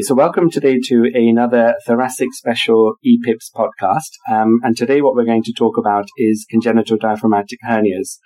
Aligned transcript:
So, 0.00 0.14
welcome 0.14 0.48
today 0.48 0.78
to 0.84 1.10
another 1.12 1.74
thoracic 1.84 2.28
special 2.32 2.94
EPIPS 3.04 3.50
podcast. 3.52 4.10
Um, 4.30 4.60
and 4.62 4.76
today, 4.76 5.00
what 5.00 5.14
we're 5.14 5.24
going 5.24 5.42
to 5.42 5.52
talk 5.52 5.76
about 5.76 6.06
is 6.16 6.46
congenital 6.48 6.98
diaphragmatic 6.98 7.58
hernias. 7.66 8.18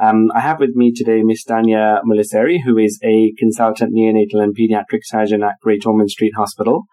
Um, 0.00 0.28
I 0.36 0.40
have 0.40 0.60
with 0.60 0.76
me 0.76 0.92
today 0.94 1.22
Miss 1.24 1.44
Dhanya 1.44 2.00
Mullassery, 2.04 2.58
who 2.64 2.78
is 2.78 3.00
a 3.02 3.32
consultant 3.38 3.92
neonatal 3.92 4.40
and 4.40 4.56
pediatric 4.56 5.00
surgeon 5.02 5.42
at 5.42 5.56
Great 5.62 5.84
Ormond 5.84 6.10
Street 6.10 6.34
Hospital. 6.36 6.84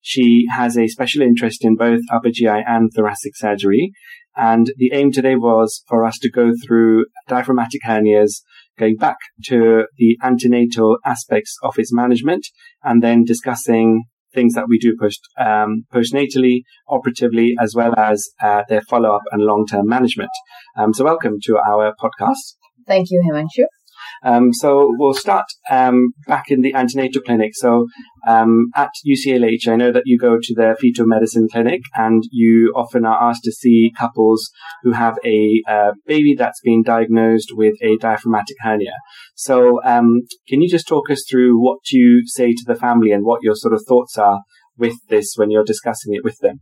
She 0.00 0.46
has 0.56 0.78
a 0.78 0.88
special 0.88 1.20
interest 1.20 1.62
in 1.62 1.76
both 1.76 2.00
upper 2.10 2.30
GI 2.30 2.46
and 2.46 2.90
thoracic 2.94 3.36
surgery. 3.36 3.92
And 4.36 4.72
the 4.78 4.92
aim 4.92 5.12
today 5.12 5.36
was 5.36 5.82
for 5.88 6.04
us 6.04 6.18
to 6.20 6.30
go 6.30 6.52
through 6.66 7.04
diaphragmatic 7.28 7.82
hernias, 7.86 8.40
going 8.78 8.96
back 8.96 9.16
to 9.46 9.84
the 9.96 10.18
antenatal 10.22 10.98
aspects 11.04 11.56
of 11.62 11.78
its 11.78 11.92
management, 11.92 12.46
and 12.82 13.02
then 13.02 13.24
discussing 13.24 14.04
things 14.34 14.54
that 14.54 14.66
we 14.68 14.78
do 14.78 14.96
post 15.00 15.20
um, 15.38 15.84
postnatally, 15.92 16.62
operatively, 16.88 17.54
as 17.60 17.74
well 17.74 17.94
as 17.96 18.30
uh, 18.42 18.62
their 18.68 18.82
follow 18.82 19.14
up 19.14 19.22
and 19.30 19.42
long 19.42 19.66
term 19.66 19.86
management. 19.86 20.30
Um, 20.76 20.92
so, 20.92 21.04
welcome 21.04 21.38
to 21.44 21.56
our 21.58 21.94
podcast. 22.02 22.56
Thank 22.86 23.10
you, 23.10 23.22
Himanshu. 23.26 23.64
Um, 24.24 24.52
so 24.52 24.88
we'll 24.96 25.14
start 25.14 25.44
um, 25.70 26.14
back 26.26 26.44
in 26.48 26.62
the 26.62 26.74
antenatal 26.74 27.22
clinic. 27.22 27.52
So 27.54 27.86
um, 28.26 28.70
at 28.74 28.90
UCLH, 29.06 29.68
I 29.68 29.76
know 29.76 29.92
that 29.92 30.04
you 30.06 30.18
go 30.18 30.38
to 30.40 30.54
the 30.54 30.76
fetal 30.80 31.06
medicine 31.06 31.48
clinic, 31.50 31.82
and 31.94 32.22
you 32.30 32.72
often 32.74 33.04
are 33.04 33.30
asked 33.30 33.44
to 33.44 33.52
see 33.52 33.92
couples 33.96 34.50
who 34.82 34.92
have 34.92 35.18
a 35.24 35.62
uh, 35.68 35.92
baby 36.06 36.34
that's 36.36 36.60
been 36.62 36.82
diagnosed 36.82 37.52
with 37.54 37.74
a 37.82 37.96
diaphragmatic 37.98 38.56
hernia. 38.60 38.94
So 39.34 39.82
um, 39.84 40.22
can 40.48 40.62
you 40.62 40.70
just 40.70 40.88
talk 40.88 41.10
us 41.10 41.24
through 41.30 41.60
what 41.60 41.78
you 41.90 42.22
say 42.26 42.52
to 42.52 42.64
the 42.66 42.74
family 42.74 43.12
and 43.12 43.24
what 43.24 43.42
your 43.42 43.54
sort 43.54 43.74
of 43.74 43.82
thoughts 43.86 44.16
are 44.16 44.40
with 44.76 44.96
this 45.08 45.34
when 45.36 45.50
you're 45.50 45.64
discussing 45.64 46.14
it 46.14 46.24
with 46.24 46.38
them? 46.40 46.60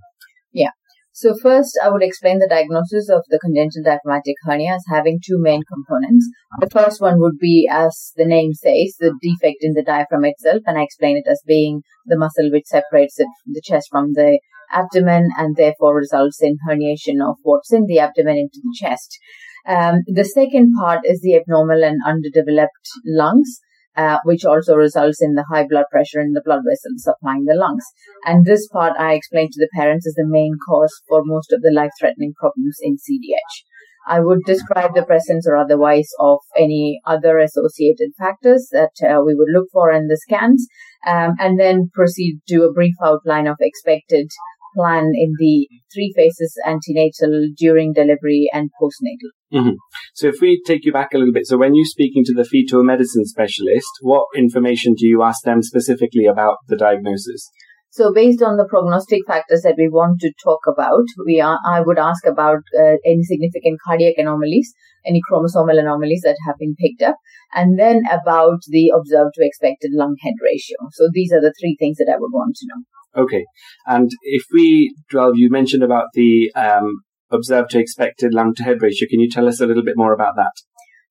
Yeah. 0.52 0.70
So 1.14 1.34
first, 1.36 1.78
I 1.84 1.90
would 1.90 2.02
explain 2.02 2.38
the 2.38 2.48
diagnosis 2.48 3.10
of 3.10 3.22
the 3.28 3.38
congenital 3.38 3.82
diaphragmatic 3.84 4.36
hernia 4.44 4.74
as 4.74 4.84
having 4.88 5.20
two 5.22 5.36
main 5.38 5.62
components. 5.62 6.26
The 6.60 6.70
first 6.70 7.02
one 7.02 7.20
would 7.20 7.38
be, 7.38 7.68
as 7.70 8.12
the 8.16 8.24
name 8.24 8.54
says, 8.54 8.96
the 8.98 9.14
defect 9.20 9.58
in 9.60 9.74
the 9.74 9.84
diaphragm 9.84 10.24
itself, 10.24 10.62
and 10.66 10.78
I 10.78 10.82
explain 10.82 11.18
it 11.18 11.30
as 11.30 11.42
being 11.46 11.82
the 12.06 12.18
muscle 12.18 12.50
which 12.50 12.64
separates 12.66 13.20
it, 13.20 13.28
the 13.46 13.62
chest 13.62 13.88
from 13.90 14.14
the 14.14 14.40
abdomen 14.72 15.28
and 15.36 15.54
therefore 15.54 15.94
results 15.94 16.40
in 16.40 16.56
herniation 16.66 17.20
of 17.22 17.36
what's 17.42 17.72
in 17.72 17.84
the 17.86 17.98
abdomen 17.98 18.38
into 18.38 18.60
the 18.62 18.74
chest. 18.80 19.18
Um, 19.66 20.00
the 20.06 20.24
second 20.24 20.72
part 20.80 21.00
is 21.04 21.20
the 21.20 21.36
abnormal 21.36 21.84
and 21.84 22.00
underdeveloped 22.06 22.88
lungs 23.04 23.60
uh, 23.96 24.18
which 24.24 24.44
also 24.44 24.74
results 24.74 25.20
in 25.20 25.34
the 25.34 25.44
high 25.50 25.66
blood 25.68 25.86
pressure 25.90 26.20
in 26.20 26.32
the 26.32 26.42
blood 26.44 26.62
vessels 26.68 27.04
supplying 27.04 27.44
the 27.44 27.54
lungs. 27.54 27.84
And 28.24 28.44
this 28.44 28.68
part 28.68 28.94
I 28.98 29.14
explained 29.14 29.52
to 29.52 29.60
the 29.60 29.70
parents 29.74 30.06
is 30.06 30.14
the 30.14 30.26
main 30.26 30.56
cause 30.68 30.94
for 31.08 31.22
most 31.24 31.52
of 31.52 31.62
the 31.62 31.72
life 31.74 31.90
threatening 31.98 32.34
problems 32.38 32.78
in 32.80 32.96
CDH. 32.96 33.64
I 34.06 34.20
would 34.20 34.40
describe 34.44 34.94
the 34.94 35.04
presence 35.04 35.46
or 35.46 35.56
otherwise 35.56 36.08
of 36.18 36.38
any 36.58 37.00
other 37.06 37.38
associated 37.38 38.10
factors 38.18 38.68
that 38.72 38.92
uh, 39.02 39.22
we 39.24 39.34
would 39.34 39.48
look 39.52 39.68
for 39.72 39.92
in 39.92 40.08
the 40.08 40.16
scans, 40.16 40.66
um, 41.06 41.34
and 41.38 41.58
then 41.58 41.90
proceed 41.94 42.40
to 42.48 42.64
a 42.64 42.72
brief 42.72 42.94
outline 43.02 43.46
of 43.46 43.56
expected 43.60 44.28
plan 44.74 45.12
in 45.14 45.34
the 45.38 45.68
three 45.92 46.12
phases 46.16 46.54
antenatal, 46.66 47.48
during 47.56 47.92
delivery, 47.92 48.48
and 48.52 48.70
postnatal. 48.80 49.30
Mm-hmm. 49.52 49.76
So, 50.14 50.28
if 50.28 50.40
we 50.40 50.62
take 50.66 50.84
you 50.84 50.92
back 50.92 51.12
a 51.12 51.18
little 51.18 51.32
bit, 51.32 51.46
so 51.46 51.58
when 51.58 51.74
you're 51.74 51.84
speaking 51.84 52.24
to 52.26 52.34
the 52.34 52.44
fetal 52.44 52.82
medicine 52.82 53.24
specialist, 53.24 53.90
what 54.00 54.26
information 54.34 54.94
do 54.94 55.06
you 55.06 55.22
ask 55.22 55.42
them 55.44 55.62
specifically 55.62 56.26
about 56.26 56.56
the 56.68 56.76
diagnosis? 56.76 57.50
So, 57.94 58.10
based 58.10 58.40
on 58.40 58.56
the 58.56 58.64
prognostic 58.64 59.20
factors 59.26 59.60
that 59.62 59.74
we 59.76 59.86
want 59.86 60.18
to 60.20 60.32
talk 60.42 60.60
about, 60.66 61.04
we 61.26 61.42
are, 61.42 61.58
I 61.66 61.82
would 61.82 61.98
ask 61.98 62.24
about 62.24 62.64
uh, 62.74 62.96
any 63.04 63.22
significant 63.22 63.80
cardiac 63.84 64.14
anomalies, 64.16 64.72
any 65.04 65.20
chromosomal 65.30 65.78
anomalies 65.78 66.22
that 66.24 66.38
have 66.46 66.56
been 66.58 66.74
picked 66.74 67.02
up, 67.02 67.16
and 67.54 67.78
then 67.78 68.04
about 68.10 68.60
the 68.66 68.90
observed 68.96 69.34
to 69.34 69.44
expected 69.44 69.90
lung 69.92 70.16
head 70.22 70.32
ratio. 70.42 70.78
So, 70.92 71.10
these 71.12 71.34
are 71.34 71.40
the 71.42 71.52
three 71.60 71.76
things 71.78 71.98
that 71.98 72.10
I 72.10 72.16
would 72.16 72.32
want 72.32 72.56
to 72.56 72.66
know. 72.66 73.24
Okay. 73.24 73.44
And 73.86 74.10
if 74.22 74.44
we, 74.50 74.94
well, 75.12 75.32
you 75.34 75.50
mentioned 75.50 75.82
about 75.82 76.06
the 76.14 76.50
um, 76.56 77.02
observed 77.30 77.72
to 77.72 77.78
expected 77.78 78.32
lung 78.32 78.54
to 78.54 78.62
head 78.62 78.80
ratio. 78.80 79.06
Can 79.10 79.20
you 79.20 79.28
tell 79.28 79.46
us 79.46 79.60
a 79.60 79.66
little 79.66 79.84
bit 79.84 79.98
more 79.98 80.14
about 80.14 80.36
that? 80.36 80.52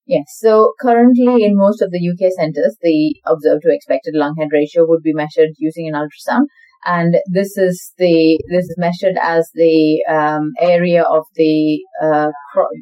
Yes. 0.08 0.26
So 0.40 0.74
currently 0.82 1.44
in 1.44 1.56
most 1.56 1.82
of 1.82 1.92
the 1.92 2.02
UK 2.02 2.34
centers, 2.34 2.76
the 2.82 3.16
observed 3.26 3.62
to 3.64 3.74
expected 3.74 4.16
lung 4.16 4.36
head 4.40 4.50
ratio 4.52 4.86
would 4.88 5.04
be 5.04 5.14
measured 5.14 5.52
using 5.60 5.88
an 5.88 5.94
ultrasound. 5.94 6.46
And 6.86 7.16
this 7.28 7.58
is 7.58 7.94
the, 7.98 8.40
this 8.50 8.66
is 8.66 8.76
measured 8.78 9.18
as 9.22 9.50
the 9.54 10.04
um, 10.10 10.52
area 10.60 11.04
of 11.04 11.26
the, 11.36 11.80
uh, 12.02 12.32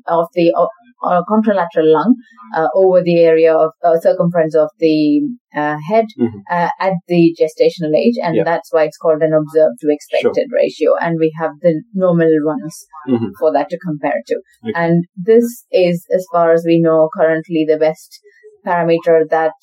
of 0.08 0.28
the 0.34 0.54
or 1.02 1.24
contralateral 1.30 1.92
lung 1.94 2.16
uh, 2.56 2.68
over 2.76 3.02
the 3.02 3.20
area 3.20 3.56
of 3.56 3.72
uh, 3.84 3.98
circumference 4.00 4.56
of 4.56 4.70
the 4.80 5.22
uh, 5.56 5.78
head 5.90 6.06
mm-hmm. 6.20 6.40
Uh, 6.52 6.70
at 6.80 6.94
the 7.08 7.36
gestational 7.40 7.96
age, 7.98 8.16
and 8.22 8.36
yep. 8.36 8.46
that's 8.46 8.72
why 8.72 8.84
it's 8.84 8.98
called 8.98 9.22
an 9.22 9.34
observed 9.34 9.78
to 9.80 9.88
expected 9.90 10.48
sure. 10.50 10.58
ratio. 10.58 10.96
And 11.00 11.18
we 11.20 11.34
have 11.40 11.52
the 11.62 11.82
normal 11.94 12.30
ones 12.44 12.86
mm-hmm. 13.08 13.28
for 13.40 13.52
that 13.54 13.70
to 13.70 13.78
compare 13.80 14.22
to. 14.28 14.36
Okay. 14.64 14.74
And 14.76 15.06
this 15.16 15.66
is, 15.72 16.06
as 16.14 16.26
far 16.32 16.52
as 16.52 16.64
we 16.66 16.80
know, 16.80 17.10
currently 17.16 17.66
the 17.68 17.78
best 17.78 18.20
parameter 18.66 19.28
that 19.30 19.54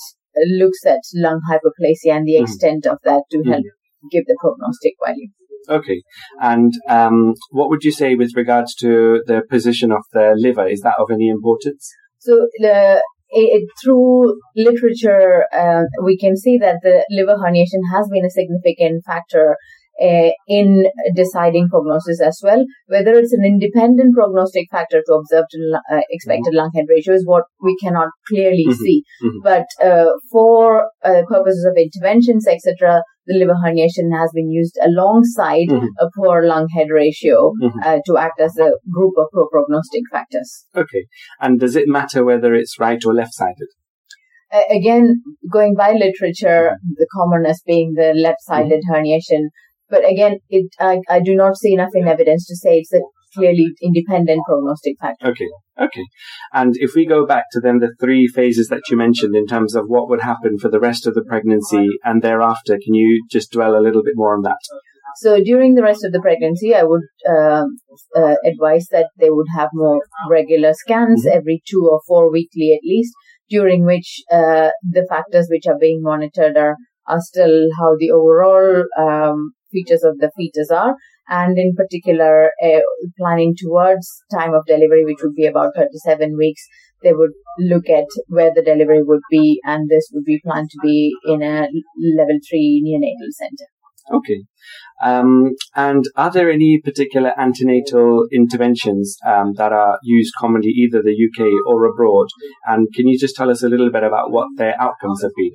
looks 0.58 0.84
at 0.86 1.00
lung 1.14 1.40
hypoplasia 1.50 2.14
and 2.14 2.26
the 2.26 2.34
mm-hmm. 2.34 2.44
extent 2.44 2.86
of 2.86 2.98
that 3.04 3.22
to 3.30 3.42
help 3.44 3.64
mm-hmm. 3.64 3.85
Give 4.10 4.24
the 4.26 4.36
prognostic 4.40 4.94
value. 5.04 5.28
Okay. 5.68 6.02
And 6.40 6.72
um, 6.88 7.34
what 7.50 7.68
would 7.68 7.82
you 7.82 7.92
say 7.92 8.14
with 8.14 8.32
regards 8.36 8.74
to 8.76 9.22
the 9.26 9.42
position 9.48 9.90
of 9.90 10.02
the 10.12 10.34
liver? 10.36 10.66
Is 10.66 10.80
that 10.80 10.94
of 10.98 11.10
any 11.10 11.28
importance? 11.28 11.90
So 12.18 12.46
the 12.58 13.02
it, 13.28 13.68
through 13.82 14.38
literature, 14.54 15.44
uh, 15.52 15.82
we 16.02 16.16
can 16.16 16.36
see 16.36 16.58
that 16.58 16.76
the 16.82 17.04
liver 17.10 17.36
herniation 17.36 17.82
has 17.92 18.08
been 18.08 18.24
a 18.24 18.30
significant 18.30 19.02
factor 19.04 19.56
uh, 20.00 20.30
in 20.46 20.84
deciding 21.14 21.68
prognosis 21.68 22.20
as 22.20 22.40
well. 22.42 22.64
Whether 22.86 23.14
it's 23.14 23.32
an 23.32 23.44
independent 23.44 24.14
prognostic 24.14 24.68
factor 24.70 25.02
to 25.04 25.14
observed 25.14 25.48
uh, 25.74 26.00
expected 26.10 26.50
mm-hmm. 26.50 26.56
lung 26.58 26.70
head 26.74 26.84
ratio 26.88 27.14
is 27.14 27.26
what 27.26 27.44
we 27.62 27.76
cannot 27.82 28.08
clearly 28.28 28.66
mm-hmm. 28.68 28.82
see. 28.84 29.02
Mm-hmm. 29.24 29.38
But 29.42 29.66
uh, 29.82 30.12
for 30.30 30.90
uh, 31.04 31.22
purposes 31.28 31.66
of 31.68 31.76
interventions, 31.76 32.46
etc., 32.46 33.02
the 33.26 33.36
liver 33.38 33.56
herniation 33.64 34.16
has 34.16 34.30
been 34.34 34.50
used 34.50 34.78
alongside 34.82 35.68
mm-hmm. 35.68 35.86
a 35.98 36.08
poor 36.16 36.46
lung 36.46 36.68
head 36.74 36.88
ratio 36.90 37.52
mm-hmm. 37.62 37.78
uh, 37.84 37.98
to 38.06 38.16
act 38.16 38.40
as 38.40 38.56
a 38.58 38.72
group 38.90 39.14
of 39.18 39.26
pro 39.32 39.48
prognostic 39.48 40.02
factors. 40.10 40.66
Okay. 40.74 41.06
And 41.40 41.60
does 41.60 41.76
it 41.76 41.88
matter 41.88 42.24
whether 42.24 42.54
it's 42.54 42.78
right 42.78 43.02
or 43.04 43.14
left 43.14 43.34
sided? 43.34 43.68
Uh, 44.52 44.62
again, 44.70 45.22
going 45.50 45.74
by 45.74 45.92
literature, 45.92 46.70
mm-hmm. 46.72 46.92
the 46.96 47.06
commonest 47.12 47.64
being 47.66 47.94
the 47.94 48.12
left 48.14 48.42
sided 48.42 48.80
mm-hmm. 48.88 48.94
herniation. 48.94 49.48
But 49.88 50.08
again, 50.08 50.38
it, 50.48 50.66
I, 50.80 51.00
I 51.08 51.20
do 51.20 51.34
not 51.34 51.56
see 51.56 51.72
enough 51.72 51.90
in 51.94 52.08
evidence 52.08 52.46
to 52.46 52.56
say 52.56 52.78
it's 52.78 52.92
a 52.92 53.00
clearly 53.36 53.66
independent 53.82 54.40
prognostic 54.46 54.96
factor. 55.00 55.28
Okay. 55.28 55.48
Okay. 55.78 56.04
And 56.52 56.74
if 56.76 56.94
we 56.94 57.06
go 57.06 57.26
back 57.26 57.44
to 57.52 57.60
then 57.60 57.78
the 57.78 57.94
three 58.00 58.26
phases 58.26 58.68
that 58.68 58.82
you 58.90 58.96
mentioned 58.96 59.36
in 59.36 59.46
terms 59.46 59.74
of 59.74 59.84
what 59.86 60.08
would 60.08 60.22
happen 60.22 60.58
for 60.58 60.70
the 60.70 60.80
rest 60.80 61.06
of 61.06 61.14
the 61.14 61.24
pregnancy 61.28 61.88
and 62.02 62.22
thereafter, 62.22 62.78
can 62.82 62.94
you 62.94 63.26
just 63.30 63.52
dwell 63.52 63.76
a 63.76 63.84
little 63.84 64.02
bit 64.02 64.14
more 64.16 64.34
on 64.34 64.42
that? 64.42 64.56
So 65.16 65.40
during 65.42 65.74
the 65.74 65.82
rest 65.82 66.04
of 66.04 66.12
the 66.12 66.20
pregnancy, 66.20 66.74
I 66.74 66.82
would 66.82 67.02
uh, 67.26 67.64
uh, 68.14 68.34
advise 68.44 68.86
that 68.90 69.08
they 69.18 69.30
would 69.30 69.46
have 69.56 69.70
more 69.72 70.00
regular 70.30 70.72
scans 70.74 71.24
mm-hmm. 71.24 71.38
every 71.38 71.62
two 71.66 71.88
or 71.90 72.00
four 72.06 72.30
weekly 72.30 72.72
at 72.74 72.84
least, 72.84 73.14
during 73.48 73.84
which 73.84 74.22
uh, 74.30 74.70
the 74.82 75.06
factors 75.08 75.48
which 75.50 75.66
are 75.66 75.78
being 75.78 76.00
monitored 76.02 76.56
are, 76.56 76.76
are 77.06 77.20
still 77.20 77.68
how 77.78 77.96
the 77.98 78.10
overall 78.10 78.84
um, 78.98 79.52
features 79.72 80.04
of 80.04 80.18
the 80.18 80.30
fetus 80.36 80.70
are, 80.70 80.94
and 81.28 81.58
in 81.58 81.74
particular, 81.74 82.52
uh, 82.62 82.80
planning 83.18 83.54
towards 83.56 84.22
time 84.32 84.54
of 84.54 84.64
delivery, 84.66 85.04
which 85.04 85.18
would 85.22 85.34
be 85.34 85.46
about 85.46 85.72
37 85.76 86.36
weeks, 86.36 86.62
they 87.02 87.12
would 87.12 87.32
look 87.58 87.88
at 87.88 88.06
where 88.28 88.52
the 88.54 88.62
delivery 88.62 89.02
would 89.02 89.22
be, 89.30 89.60
and 89.64 89.88
this 89.88 90.08
would 90.12 90.24
be 90.24 90.40
planned 90.44 90.70
to 90.70 90.78
be 90.82 91.12
in 91.24 91.42
a 91.42 91.68
level 92.16 92.38
three 92.48 92.82
neonatal 92.84 93.30
center. 93.32 93.68
Okay. 94.12 94.44
Um, 95.02 95.50
and 95.74 96.04
are 96.16 96.30
there 96.30 96.50
any 96.50 96.80
particular 96.82 97.38
antenatal 97.38 98.26
interventions 98.32 99.16
um, 99.26 99.52
that 99.56 99.72
are 99.72 99.98
used 100.02 100.32
commonly 100.38 100.68
either 100.68 101.02
the 101.02 101.10
UK 101.10 101.48
or 101.66 101.84
abroad? 101.84 102.28
And 102.66 102.88
can 102.94 103.08
you 103.08 103.18
just 103.18 103.36
tell 103.36 103.50
us 103.50 103.62
a 103.62 103.68
little 103.68 103.90
bit 103.90 104.04
about 104.04 104.30
what 104.30 104.48
their 104.56 104.80
outcomes 104.80 105.22
have 105.22 105.32
been? 105.36 105.52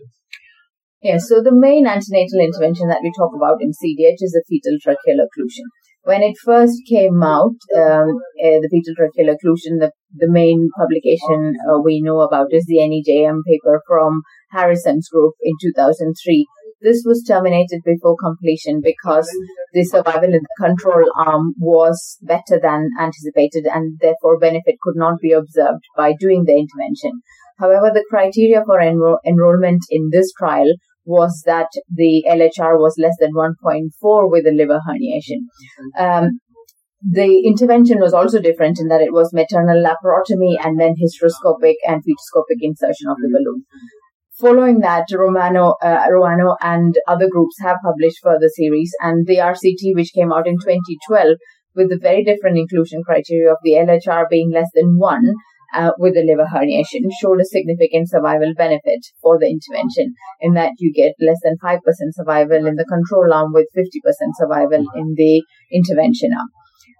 Yes, 1.03 1.29
so 1.29 1.41
the 1.41 1.51
main 1.51 1.87
antenatal 1.87 2.39
intervention 2.39 2.87
that 2.89 3.01
we 3.01 3.11
talk 3.17 3.33
about 3.35 3.57
in 3.59 3.71
CDH 3.71 4.21
is 4.21 4.37
the 4.37 4.43
fetal 4.47 4.77
tracheal 4.77 5.17
occlusion. 5.17 5.65
When 6.03 6.21
it 6.21 6.37
first 6.37 6.77
came 6.87 7.23
out, 7.23 7.57
um, 7.75 8.21
uh, 8.37 8.61
the 8.61 8.69
fetal 8.69 8.93
tracheal 8.93 9.33
occlusion, 9.33 9.79
the, 9.81 9.91
the 10.15 10.29
main 10.29 10.69
publication 10.77 11.55
uh, 11.67 11.79
we 11.79 12.01
know 12.01 12.21
about 12.21 12.47
is 12.51 12.65
the 12.67 12.81
NEJM 12.81 13.41
paper 13.47 13.81
from 13.87 14.21
Harrison's 14.51 15.09
group 15.09 15.33
in 15.41 15.53
2003, 15.59 16.45
This 16.81 17.03
was 17.05 17.23
terminated 17.23 17.81
before 17.83 18.15
completion 18.17 18.81
because 18.83 19.29
the 19.73 19.83
survival 19.83 20.33
in 20.33 20.41
the 20.41 20.57
control 20.59 21.05
arm 21.15 21.53
was 21.59 22.17
better 22.21 22.59
than 22.61 22.89
anticipated 22.99 23.65
and 23.65 23.97
therefore 24.01 24.37
benefit 24.37 24.75
could 24.83 24.95
not 24.95 25.19
be 25.19 25.31
observed 25.31 25.83
by 25.97 26.13
doing 26.13 26.43
the 26.45 26.57
intervention. 26.57 27.21
However, 27.59 27.91
the 27.93 28.05
criteria 28.09 28.63
for 28.65 28.79
enro- 28.79 29.19
enrollment 29.25 29.83
in 29.91 30.09
this 30.11 30.31
trial 30.33 30.73
was 31.05 31.43
that 31.45 31.67
the 31.89 32.23
LHR 32.27 32.77
was 32.77 32.95
less 32.97 33.15
than 33.19 33.33
1.4 33.33 34.31
with 34.31 34.45
a 34.45 34.51
liver 34.51 34.79
herniation. 34.87 35.47
Um, 35.97 36.39
the 37.01 37.41
intervention 37.45 37.99
was 37.99 38.13
also 38.13 38.39
different 38.39 38.79
in 38.79 38.87
that 38.89 39.01
it 39.01 39.11
was 39.11 39.33
maternal 39.33 39.81
laparotomy 39.81 40.63
and 40.63 40.79
then 40.79 40.93
hysteroscopic 40.93 41.75
and 41.87 42.03
fetoscopic 42.03 42.61
insertion 42.61 43.09
of 43.09 43.17
the 43.17 43.29
balloon. 43.31 43.65
Following 44.39 44.79
that, 44.79 45.07
Ruano, 45.11 45.75
uh, 45.81 46.07
Ruano 46.09 46.55
and 46.61 46.95
other 47.07 47.27
groups 47.29 47.55
have 47.61 47.77
published 47.83 48.19
further 48.23 48.49
series, 48.49 48.91
and 48.99 49.25
the 49.25 49.37
RCT, 49.37 49.95
which 49.95 50.13
came 50.13 50.31
out 50.31 50.47
in 50.47 50.55
2012, 50.55 51.37
with 51.75 51.89
the 51.89 51.99
very 52.01 52.23
different 52.23 52.57
inclusion 52.57 53.03
criteria 53.03 53.51
of 53.51 53.57
the 53.63 53.73
LHR 53.73 54.25
being 54.29 54.51
less 54.51 54.69
than 54.73 54.97
one, 54.97 55.33
uh, 55.73 55.91
with 55.97 56.15
a 56.15 56.23
liver 56.25 56.47
herniation, 56.51 57.09
showed 57.21 57.39
a 57.39 57.45
significant 57.45 58.09
survival 58.09 58.53
benefit 58.55 58.99
for 59.21 59.39
the 59.39 59.47
intervention, 59.47 60.13
in 60.39 60.53
that 60.53 60.71
you 60.79 60.91
get 60.93 61.13
less 61.19 61.39
than 61.43 61.57
5% 61.63 61.79
survival 62.11 62.65
in 62.65 62.75
the 62.75 62.85
control 62.85 63.33
arm 63.33 63.51
with 63.53 63.67
50% 63.77 63.85
survival 64.35 64.83
in 64.95 65.13
the 65.15 65.43
intervention 65.71 66.31
arm. 66.33 66.49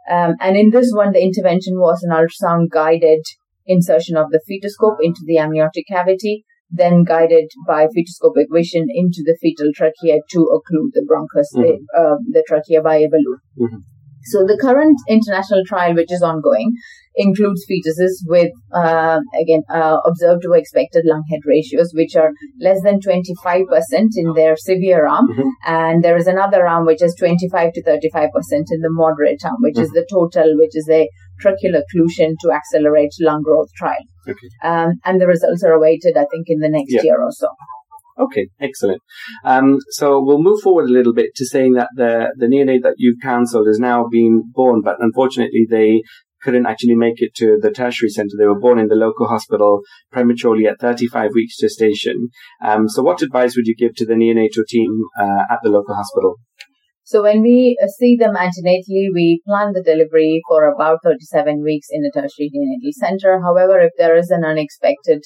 Um, 0.10 0.36
and 0.40 0.58
in 0.58 0.72
this 0.72 0.92
one, 0.94 1.14
the 1.14 1.22
intervention 1.22 1.80
was 1.80 2.04
an 2.04 2.12
ultrasound 2.12 2.70
guided 2.70 3.24
insertion 3.68 4.18
of 4.18 4.32
the 4.32 4.42
fetoscope 4.50 4.98
into 5.02 5.22
the 5.26 5.38
amniotic 5.38 5.86
cavity, 5.88 6.44
then 6.70 7.04
guided 7.04 7.50
by 7.68 7.88
fetoscopic 7.88 8.48
vision 8.52 8.88
into 8.90 9.24
the 9.26 9.38
fetal 9.42 9.72
trachea 9.76 10.20
to 10.32 10.40
occlude 10.40 10.92
the 10.94 11.06
bronchus, 11.06 11.56
mm-hmm. 11.56 11.84
uh, 11.98 12.16
the 12.32 12.44
trachea 12.48 12.82
by 12.82 12.98
a 12.98 13.10
balloon. 13.10 13.38
Mm-hmm. 13.60 13.78
So 14.26 14.46
the 14.46 14.58
current 14.60 14.98
international 15.10 15.64
trial, 15.66 15.96
which 15.96 16.12
is 16.12 16.22
ongoing, 16.22 16.74
includes 17.16 17.66
fetuses 17.70 18.24
with, 18.26 18.52
uh, 18.74 19.20
again, 19.42 19.64
uh, 19.70 19.98
observed 20.06 20.44
to 20.44 20.54
expected 20.54 21.04
lung 21.06 21.24
head 21.30 21.42
ratios, 21.46 21.92
which 21.94 22.16
are 22.16 22.32
less 22.60 22.82
than 22.84 23.00
25% 23.00 24.12
in 24.16 24.34
their 24.34 24.56
severe 24.56 25.08
arm. 25.08 25.28
Mm-hmm. 25.28 25.50
And 25.66 26.04
there 26.04 26.18
is 26.18 26.28
another 26.28 26.68
arm, 26.68 26.86
which 26.86 27.02
is 27.02 27.16
25 27.16 27.74
to 27.74 27.84
35% 27.84 28.30
in 28.72 28.82
the 28.82 28.90
moderate 28.90 29.44
arm, 29.44 29.58
which 29.60 29.76
mm-hmm. 29.76 29.84
is 29.84 29.90
the 29.90 30.08
total, 30.10 30.56
which 30.58 30.76
is 30.76 30.88
a 30.90 31.10
tracheal 31.44 31.82
occlusion 31.82 32.36
to 32.42 32.52
accelerate 32.52 33.12
lung 33.20 33.42
growth 33.42 33.70
trial. 33.76 34.06
Okay. 34.28 34.48
Um, 34.64 35.00
and 35.04 35.20
the 35.20 35.28
results 35.28 35.64
are 35.64 35.74
awaited, 35.74 36.16
I 36.16 36.26
think, 36.32 36.46
in 36.48 36.60
the 36.60 36.70
next 36.70 36.94
yeah. 36.94 37.02
year 37.04 37.22
or 37.22 37.32
so. 37.32 37.48
Okay, 38.20 38.48
excellent. 38.60 39.02
Um, 39.44 39.78
so 39.90 40.22
we'll 40.24 40.42
move 40.42 40.62
forward 40.62 40.90
a 40.90 40.94
little 40.94 41.14
bit 41.14 41.32
to 41.36 41.46
saying 41.46 41.74
that 41.74 41.90
the 41.96 42.34
the 42.38 42.48
neonate 42.48 42.84
that 42.84 42.96
you've 42.98 43.22
cancelled 43.22 43.68
is 43.68 43.80
now 43.80 44.08
being 44.12 44.44
born, 44.54 44.82
but 44.82 44.98
unfortunately 45.00 45.66
they 45.70 46.02
couldn't 46.42 46.66
actually 46.66 46.96
make 46.96 47.22
it 47.22 47.34
to 47.36 47.58
the 47.62 47.72
tertiary 47.72 48.10
center. 48.10 48.36
They 48.38 48.48
were 48.48 48.60
born 48.60 48.80
in 48.80 48.88
the 48.88 48.96
local 48.96 49.28
hospital 49.28 49.82
prematurely 50.12 50.66
at 50.66 50.80
35 50.80 51.32
weeks 51.34 51.58
gestation. 51.60 52.30
Um, 52.66 52.90
so 52.90 53.04
what 53.04 53.22
advice 53.22 53.56
would 53.56 53.68
you 53.68 53.76
give 53.76 53.96
to 53.96 54.06
the 54.06 54.16
neonatal 54.16 54.66
team 54.68 55.02
uh, 55.20 55.44
at 55.50 55.60
the 55.64 55.70
local 55.70 55.96
hospital? 55.96 56.36
So 57.12 57.24
when 57.24 57.42
we 57.42 57.78
uh, 57.84 57.88
see 57.88 58.16
them 58.16 58.36
antenatally, 58.36 59.08
we 59.14 59.42
plan 59.46 59.74
the 59.74 59.84
delivery 59.84 60.42
for 60.48 60.64
about 60.64 61.00
37 61.04 61.62
weeks 61.62 61.88
in 61.92 62.06
a 62.06 62.10
tertiary 62.10 62.50
neonatal 62.56 62.94
center. 62.94 63.42
However, 63.42 63.82
if 63.82 63.92
there 63.98 64.16
is 64.16 64.30
an 64.30 64.46
unexpected 64.46 65.22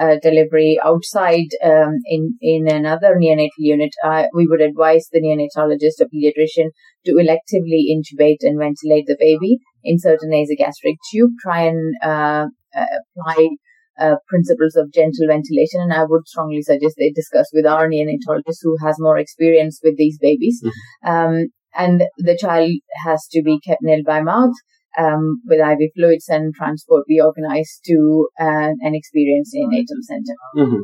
uh, 0.00 0.16
delivery 0.20 0.80
outside 0.84 1.46
um, 1.62 1.94
in 2.06 2.36
in 2.42 2.66
another 2.66 3.14
neonatal 3.14 3.58
unit, 3.58 3.92
uh, 4.04 4.24
we 4.34 4.48
would 4.48 4.60
advise 4.60 5.06
the 5.12 5.22
neonatologist 5.22 6.00
or 6.00 6.08
pediatrician 6.12 6.70
to 7.06 7.12
electively 7.12 7.84
intubate 7.94 8.42
and 8.42 8.58
ventilate 8.58 9.06
the 9.06 9.16
baby, 9.20 9.58
insert 9.84 10.18
a 10.22 10.26
nasogastric 10.26 10.96
tube, 11.12 11.30
try 11.40 11.60
and 11.60 11.94
uh, 12.02 12.46
uh 12.76 12.98
apply 12.98 13.50
uh, 13.98 14.16
principles 14.28 14.76
of 14.76 14.92
gentle 14.92 15.26
ventilation. 15.28 15.80
And 15.80 15.92
I 15.92 16.04
would 16.04 16.26
strongly 16.26 16.62
suggest 16.62 16.96
they 16.98 17.10
discuss 17.10 17.50
with 17.52 17.66
our 17.66 17.88
neonatologist 17.88 18.58
who 18.62 18.76
has 18.84 18.96
more 18.98 19.18
experience 19.18 19.80
with 19.82 19.96
these 19.96 20.18
babies. 20.20 20.62
Mm-hmm. 20.64 21.08
Um, 21.08 21.46
and 21.74 22.04
the 22.16 22.36
child 22.36 22.70
has 23.04 23.26
to 23.32 23.42
be 23.42 23.58
kept 23.60 23.82
nil 23.82 24.02
by 24.06 24.22
mouth. 24.22 24.54
Um, 24.98 25.42
with 25.46 25.60
IV 25.60 25.90
fluids 25.94 26.28
and 26.28 26.52
transport 26.54 27.04
be 27.06 27.20
organized 27.20 27.82
to 27.84 28.26
uh, 28.40 28.72
an 28.80 28.94
experienced 28.94 29.54
neonatal 29.54 30.00
center. 30.02 30.34
Mm-hmm. 30.56 30.80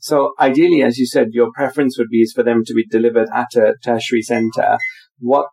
So 0.00 0.32
ideally, 0.40 0.82
as 0.82 0.98
you 0.98 1.06
said, 1.06 1.28
your 1.30 1.50
preference 1.54 1.96
would 1.96 2.08
be 2.08 2.22
is 2.22 2.32
for 2.32 2.42
them 2.42 2.62
to 2.64 2.74
be 2.74 2.84
delivered 2.90 3.28
at 3.32 3.54
a 3.54 3.74
tertiary 3.84 4.22
center. 4.22 4.78
What 5.18 5.46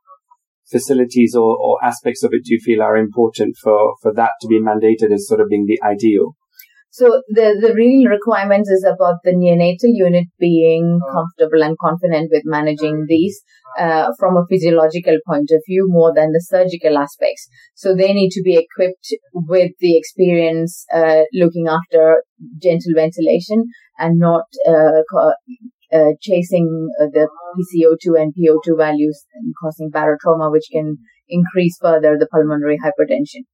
facilities 0.72 1.36
or, 1.36 1.58
or 1.58 1.84
aspects 1.84 2.24
of 2.24 2.32
it 2.34 2.46
do 2.46 2.54
you 2.54 2.60
feel 2.60 2.82
are 2.82 2.98
important 2.98 3.58
for, 3.62 3.96
for 4.02 4.14
that 4.14 4.32
to 4.42 4.48
be 4.48 4.60
mandated 4.60 5.12
as 5.14 5.28
sort 5.28 5.42
of 5.42 5.50
being 5.50 5.66
the 5.68 5.80
ideal? 5.84 6.36
So 6.92 7.22
the, 7.30 7.56
the 7.62 7.74
real 7.76 8.10
requirements 8.10 8.70
is 8.70 8.84
about 8.84 9.18
the 9.24 9.32
neonatal 9.32 9.94
unit 9.94 10.26
being 10.40 11.00
comfortable 11.14 11.64
and 11.64 11.78
confident 11.78 12.30
with 12.32 12.44
managing 12.46 13.06
these 13.08 13.40
uh, 13.80 14.08
from 14.18 14.38
a 14.38 14.46
physiological 14.50 15.18
point 15.28 15.52
of 15.52 15.62
view 15.68 15.86
more 15.88 16.14
than 16.16 16.32
the 16.32 16.42
surgical 16.42 16.98
aspects. 16.98 17.48
So 17.76 17.96
they 17.96 18.12
need 18.12 18.32
to 18.32 18.42
be 18.42 18.58
equipped 18.58 19.14
with 19.34 19.72
the 19.80 19.98
experience 19.98 20.86
uh, 20.94 21.24
looking 21.32 21.68
after 21.68 22.24
gentle 22.62 22.94
ventilation 22.96 23.66
and 23.98 24.18
not 24.18 24.46
uh, 24.68 25.04
uh 25.92 26.14
chasing 26.22 26.88
uh, 27.02 27.08
the 27.12 27.28
PCO2 27.58 28.22
and 28.22 28.34
PO2 28.34 28.78
values 28.78 29.26
and 29.36 29.54
causing 29.62 29.92
barotrauma, 29.92 30.52
which 30.52 30.68
can 30.72 30.98
increase 31.28 31.78
further 31.82 32.16
the 32.18 32.28
pulmonary 32.32 32.78
hypertension. 32.78 33.46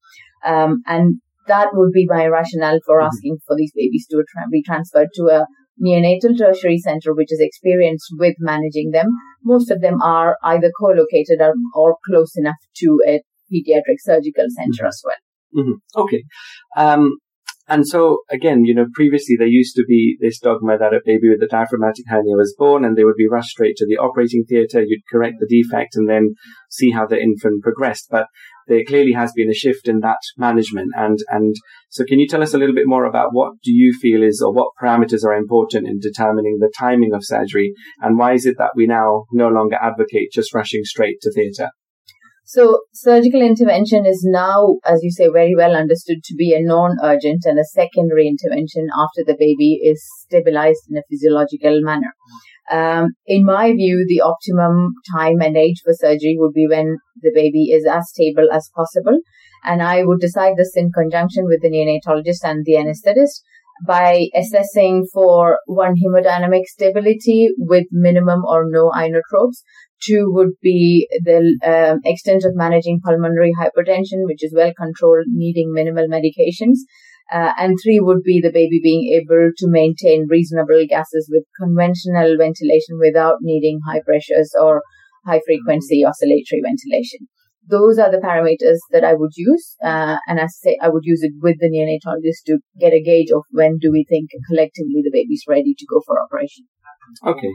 Um, 0.46 0.84
and 0.86 1.20
that 1.48 1.70
would 1.74 1.92
be 1.92 2.06
my 2.08 2.28
rationale 2.28 2.80
for 2.86 2.98
mm-hmm. 2.98 3.08
asking 3.08 3.38
for 3.46 3.56
these 3.56 3.72
babies 3.76 4.08
to 4.10 4.24
tra- 4.28 4.50
be 4.52 4.64
transferred 4.64 5.10
to 5.16 5.24
a 5.26 5.46
neonatal 5.82 6.38
tertiary 6.38 6.78
center 6.78 7.14
which 7.14 7.32
is 7.32 7.40
experienced 7.42 8.08
with 8.18 8.36
managing 8.40 8.92
them. 8.92 9.08
Most 9.44 9.72
of 9.72 9.82
them 9.82 10.02
are 10.02 10.38
either 10.44 10.72
co-located 10.80 11.42
or, 11.42 11.54
or 11.74 11.98
close 12.06 12.32
enough 12.36 12.56
to 12.78 13.00
a 13.08 13.22
pediatric 13.52 14.00
surgical 14.00 14.46
center 14.50 14.84
mm-hmm. 14.84 14.88
as 14.88 15.02
well. 15.04 15.64
Mm-hmm. 15.64 16.02
Okay. 16.02 16.24
Um, 16.78 17.18
and 17.68 17.88
so 17.88 18.20
again, 18.30 18.64
you 18.64 18.76
know, 18.76 18.86
previously 18.94 19.36
there 19.38 19.48
used 19.48 19.76
to 19.76 19.84
be 19.88 20.18
this 20.22 20.40
dogma 20.40 20.78
that 20.78 20.94
a 20.94 21.00
baby 21.04 21.30
with 21.30 21.42
a 21.42 21.48
diaphragmatic 21.48 22.06
hernia 22.08 22.36
was 22.36 22.56
born 22.58 22.86
and 22.86 22.96
they 22.96 23.04
would 23.04 23.16
be 23.18 23.28
rushed 23.28 23.50
straight 23.50 23.76
to 23.78 23.88
the 23.88 23.98
operating 23.98 24.46
theatre. 24.48 24.84
You'd 24.84 25.02
correct 25.12 25.38
the 25.40 25.48
defect 25.48 25.96
and 25.96 26.08
then 26.08 26.36
see 26.70 26.92
how 26.92 27.08
the 27.08 27.20
infant 27.20 27.64
progressed. 27.64 28.08
But 28.12 28.28
there 28.68 28.84
clearly 28.88 29.14
has 29.14 29.32
been 29.36 29.50
a 29.50 29.54
shift 29.54 29.88
in 29.88 30.00
that 30.00 30.20
management. 30.38 30.92
And, 30.96 31.20
and 31.30 31.56
so 31.90 32.04
can 32.04 32.20
you 32.20 32.28
tell 32.28 32.42
us 32.42 32.54
a 32.54 32.58
little 32.58 32.76
bit 32.76 32.88
more 32.88 33.06
about 33.06 33.30
what 33.32 33.54
do 33.64 33.72
you 33.72 33.94
feel 34.02 34.24
is 34.24 34.42
or 34.42 34.54
what 34.54 34.72
parameters 34.82 35.24
are 35.24 35.34
important 35.34 35.88
in 35.88 36.00
determining 36.00 36.58
the 36.60 36.72
timing 36.78 37.14
of 37.14 37.26
surgery? 37.26 37.74
And 38.02 38.18
why 38.18 38.34
is 38.34 38.46
it 38.46 38.56
that 38.58 38.72
we 38.76 38.88
now 38.88 39.26
no 39.32 39.48
longer 39.48 39.78
advocate 39.82 40.32
just 40.34 40.54
rushing 40.54 40.84
straight 40.84 41.18
to 41.22 41.32
theatre? 41.32 41.70
So 42.48 42.82
surgical 42.94 43.42
intervention 43.42 44.06
is 44.06 44.22
now, 44.24 44.76
as 44.86 45.02
you 45.02 45.10
say, 45.10 45.30
very 45.34 45.56
well 45.56 45.76
understood 45.76 46.24
to 46.26 46.36
be 46.36 46.54
a 46.54 46.62
non-urgent 46.62 47.42
and 47.46 47.58
a 47.58 47.64
secondary 47.64 48.28
intervention 48.28 48.88
after 48.96 49.24
the 49.26 49.36
baby 49.38 49.80
is 49.84 50.06
stabilized 50.28 50.84
in 50.90 50.98
a 50.98 51.02
physiological 51.10 51.82
manner. 51.82 52.14
Um, 52.72 53.10
in 53.28 53.46
my 53.46 53.72
view, 53.74 54.06
the 54.08 54.22
optimum 54.22 54.94
time 55.16 55.42
and 55.42 55.56
age 55.56 55.82
for 55.84 55.94
surgery 55.94 56.36
would 56.38 56.54
be 56.54 56.68
when 56.68 56.98
the 57.22 57.32
baby 57.34 57.72
is 57.72 57.86
as 57.86 58.10
stable 58.10 58.48
as 58.52 58.70
possible. 58.76 59.20
And 59.64 59.82
I 59.82 60.04
would 60.04 60.20
decide 60.20 60.54
this 60.58 60.74
in 60.76 60.92
conjunction 60.92 61.46
with 61.46 61.62
the 61.62 61.70
neonatologist 61.70 62.44
and 62.44 62.66
the 62.66 62.74
anesthetist 62.74 63.42
by 63.86 64.28
assessing 64.34 65.06
for 65.14 65.60
one 65.66 65.96
hemodynamic 65.96 66.64
stability 66.66 67.50
with 67.58 67.86
minimum 67.92 68.44
or 68.46 68.66
no 68.70 68.92
inotropes. 68.92 69.64
Two 70.02 70.32
would 70.34 70.52
be 70.62 71.08
the 71.24 71.58
um, 71.66 72.00
extent 72.04 72.44
of 72.46 72.56
managing 72.56 73.00
pulmonary 73.04 73.52
hypertension, 73.60 74.26
which 74.26 74.44
is 74.44 74.54
well 74.56 74.72
controlled, 74.78 75.26
needing 75.28 75.72
minimal 75.74 76.08
medications. 76.08 76.78
Uh, 77.32 77.54
and 77.58 77.76
three 77.84 78.00
would 78.00 78.22
be 78.24 78.40
the 78.40 78.52
baby 78.52 78.80
being 78.82 79.10
able 79.14 79.52
to 79.58 79.68
maintain 79.68 80.28
reasonable 80.30 80.86
gases 80.88 81.28
with 81.32 81.44
conventional 81.60 82.38
ventilation 82.38 83.00
without 83.00 83.38
needing 83.42 83.80
high 83.88 84.02
pressures 84.06 84.54
or 84.60 84.82
high 85.26 85.42
frequency 85.46 86.06
oscillatory 86.06 86.62
ventilation. 86.62 87.28
Those 87.68 87.98
are 87.98 88.12
the 88.12 88.22
parameters 88.22 88.78
that 88.92 89.04
I 89.04 89.16
would 89.16 89.32
use. 89.36 89.76
Uh, 89.84 90.18
and 90.28 90.40
I 90.40 90.46
say 90.48 90.78
I 90.82 90.90
would 90.90 91.04
use 91.04 91.24
it 91.24 91.34
with 91.42 91.58
the 91.60 91.70
neonatologist 91.70 92.46
to 92.46 92.60
get 92.80 92.94
a 92.94 93.02
gauge 93.02 93.32
of 93.32 93.42
when 93.50 93.80
do 93.82 93.92
we 93.92 94.06
think 94.08 94.30
collectively 94.48 95.02
the 95.04 95.12
baby's 95.12 95.44
ready 95.48 95.74
to 95.74 95.86
go 95.90 96.02
for 96.06 96.22
operation. 96.22 96.66
Okay. 97.26 97.52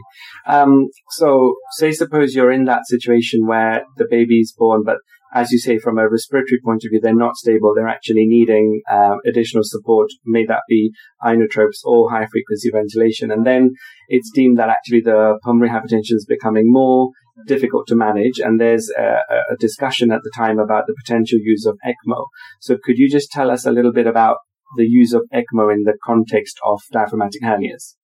Um, 0.47 0.87
so 1.11 1.55
say 1.77 1.91
suppose 1.91 2.35
you're 2.35 2.51
in 2.51 2.65
that 2.65 2.85
situation 2.85 3.45
where 3.45 3.83
the 3.97 4.07
baby's 4.09 4.53
born, 4.57 4.83
but 4.85 4.97
as 5.33 5.51
you 5.51 5.59
say, 5.59 5.79
from 5.79 5.97
a 5.97 6.09
respiratory 6.09 6.59
point 6.63 6.83
of 6.83 6.89
view, 6.91 6.99
they're 7.01 7.15
not 7.15 7.37
stable. 7.37 7.73
They're 7.73 7.87
actually 7.87 8.25
needing 8.25 8.81
uh, 8.91 9.15
additional 9.25 9.63
support. 9.63 10.09
May 10.25 10.45
that 10.45 10.63
be 10.67 10.91
inotropes 11.23 11.85
or 11.85 12.11
high 12.11 12.27
frequency 12.29 12.69
ventilation. 12.69 13.31
And 13.31 13.45
then 13.45 13.71
it's 14.09 14.29
deemed 14.33 14.59
that 14.59 14.69
actually 14.69 15.01
the 15.01 15.39
pulmonary 15.43 15.69
hypertension 15.69 16.15
is 16.15 16.25
becoming 16.27 16.65
more 16.65 17.11
difficult 17.47 17.87
to 17.87 17.95
manage. 17.95 18.39
And 18.39 18.59
there's 18.59 18.91
a, 18.97 19.19
a 19.51 19.55
discussion 19.57 20.11
at 20.11 20.21
the 20.23 20.31
time 20.35 20.59
about 20.59 20.85
the 20.87 20.95
potential 21.01 21.39
use 21.41 21.65
of 21.65 21.77
ECMO. 21.85 22.25
So 22.59 22.77
could 22.83 22.97
you 22.97 23.09
just 23.09 23.31
tell 23.31 23.49
us 23.49 23.65
a 23.65 23.71
little 23.71 23.93
bit 23.93 24.07
about 24.07 24.37
the 24.75 24.85
use 24.85 25.13
of 25.13 25.23
ECMO 25.33 25.73
in 25.73 25.83
the 25.83 25.97
context 26.03 26.59
of 26.65 26.81
diaphragmatic 26.91 27.41
hernias? 27.41 27.95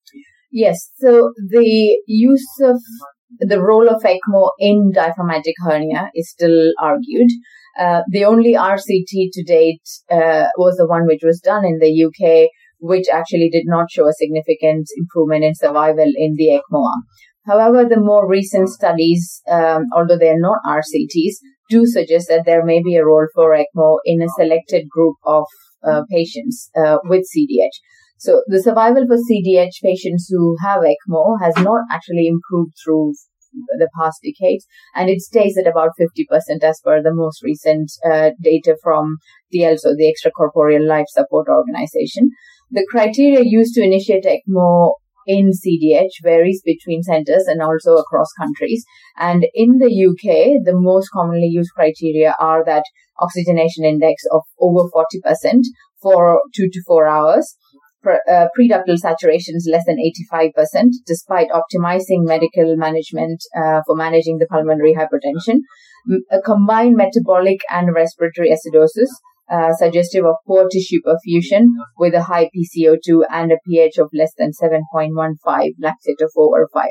Yes. 0.52 0.92
So 0.98 1.32
the 1.50 2.00
use 2.08 2.48
of 2.62 2.78
the 3.40 3.62
role 3.62 3.90
of 3.90 4.04
ECMO 4.04 4.50
in 4.60 4.92
diaphragmatic 4.94 5.56
hernia 5.60 6.10
is 6.16 6.30
still 6.32 6.72
argued. 6.80 7.30
Uh, 7.80 8.02
the 8.10 8.26
only 8.26 8.54
RCT 8.54 9.30
to 9.34 9.44
date 9.44 9.82
uh, 10.10 10.48
was 10.58 10.78
the 10.78 10.88
one 10.88 11.06
which 11.06 11.22
was 11.24 11.40
done 11.40 11.64
in 11.64 11.78
the 11.80 12.06
UK, 12.06 12.50
which 12.80 13.06
actually 13.12 13.50
did 13.50 13.66
not 13.66 13.92
show 13.92 14.08
a 14.08 14.14
significant 14.14 14.88
improvement 14.98 15.44
in 15.44 15.54
survival 15.54 16.12
in 16.16 16.36
the 16.38 16.48
ECMO 16.48 16.84
arm. 16.84 17.04
However, 17.46 17.86
the 17.88 18.00
more 18.00 18.28
recent 18.28 18.70
studies, 18.70 19.42
um, 19.50 19.84
although 19.96 20.18
they 20.18 20.30
are 20.30 20.40
not 20.40 20.58
RCTs, 20.68 21.36
do 21.70 21.86
suggest 21.86 22.28
that 22.30 22.44
there 22.46 22.66
may 22.66 22.82
be 22.82 22.96
a 22.96 23.06
role 23.06 23.28
for 23.34 23.56
ECMO 23.56 23.98
in 24.06 24.22
a 24.22 24.28
selected 24.38 24.90
group 24.90 25.16
of 25.26 25.46
uh, 25.88 26.02
patients 26.10 26.70
uh, 26.76 26.98
with 27.04 27.22
CDH. 27.22 27.78
So 28.18 28.42
the 28.48 28.62
survival 28.62 29.06
for 29.08 29.18
CDH 29.18 29.82
patients 29.84 30.28
who 30.30 30.58
have 30.64 30.82
ECMO 30.82 31.38
has 31.42 31.54
not 31.58 31.82
actually 31.92 32.28
improved 32.28 32.74
through 32.84 33.14
the 33.78 33.90
past 34.00 34.20
decades, 34.24 34.66
and 34.96 35.10
it 35.10 35.22
stays 35.22 35.58
at 35.58 35.68
about 35.68 35.92
50% 36.00 36.64
as 36.64 36.82
per 36.84 37.02
the 37.02 37.14
most 37.14 37.44
recent 37.44 37.92
uh, 38.06 38.32
data 38.42 38.76
from 38.84 39.18
the 39.52 39.64
ELSO, 39.64 39.96
the 39.96 40.12
Extracorporeal 40.12 40.88
Life 40.88 41.08
Support 41.10 41.48
Organization. 41.48 42.30
The 42.72 42.86
criteria 42.90 43.42
used 43.44 43.74
to 43.76 43.84
initiate 43.84 44.26
ECMO 44.26 44.94
in 45.26 45.52
CDH 45.52 46.24
varies 46.24 46.62
between 46.64 47.04
centers 47.04 47.46
and 47.48 47.62
also 47.62 47.98
across 47.98 48.28
countries. 48.40 48.86
And 49.18 49.46
in 49.54 49.78
the 49.78 49.88
UK, 49.88 50.64
the 50.64 50.74
most 50.74 51.10
commonly 51.12 51.48
used 51.48 51.72
criteria 51.76 52.34
are 52.40 52.64
that 52.66 52.84
oxygenation 53.20 53.84
index 53.84 54.24
of 54.32 54.42
over 54.60 54.90
40% 54.90 55.62
for 56.02 56.42
two 56.56 56.70
to 56.72 56.82
four 56.86 57.08
hours 57.08 57.56
uh, 58.06 58.48
pre-ductal 58.56 58.98
saturation 58.98 59.56
is 59.56 59.70
less 59.72 59.84
than 59.86 59.98
85%, 60.32 60.54
despite 61.06 61.48
optimizing 61.50 62.26
medical 62.26 62.76
management 62.76 63.44
uh, 63.56 63.82
for 63.86 63.96
managing 63.96 64.38
the 64.38 64.48
pulmonary 64.48 64.96
hypertension. 64.96 65.60
A 66.32 66.42
combined 66.42 66.96
metabolic 66.96 67.60
and 67.70 67.94
respiratory 67.94 68.50
acidosis, 68.50 69.10
uh, 69.52 69.74
suggestive 69.74 70.26
of 70.26 70.36
poor 70.46 70.68
tissue 70.70 71.00
perfusion 71.06 71.66
with 71.98 72.14
a 72.14 72.24
high 72.24 72.50
PCO2 72.56 73.24
and 73.30 73.52
a 73.52 73.58
pH 73.68 73.98
of 73.98 74.10
less 74.14 74.32
than 74.38 74.52
7.15, 74.52 75.12
lactate 75.82 76.22
of 76.22 76.32
4 76.34 76.62
or 76.62 76.70
5. 76.74 76.86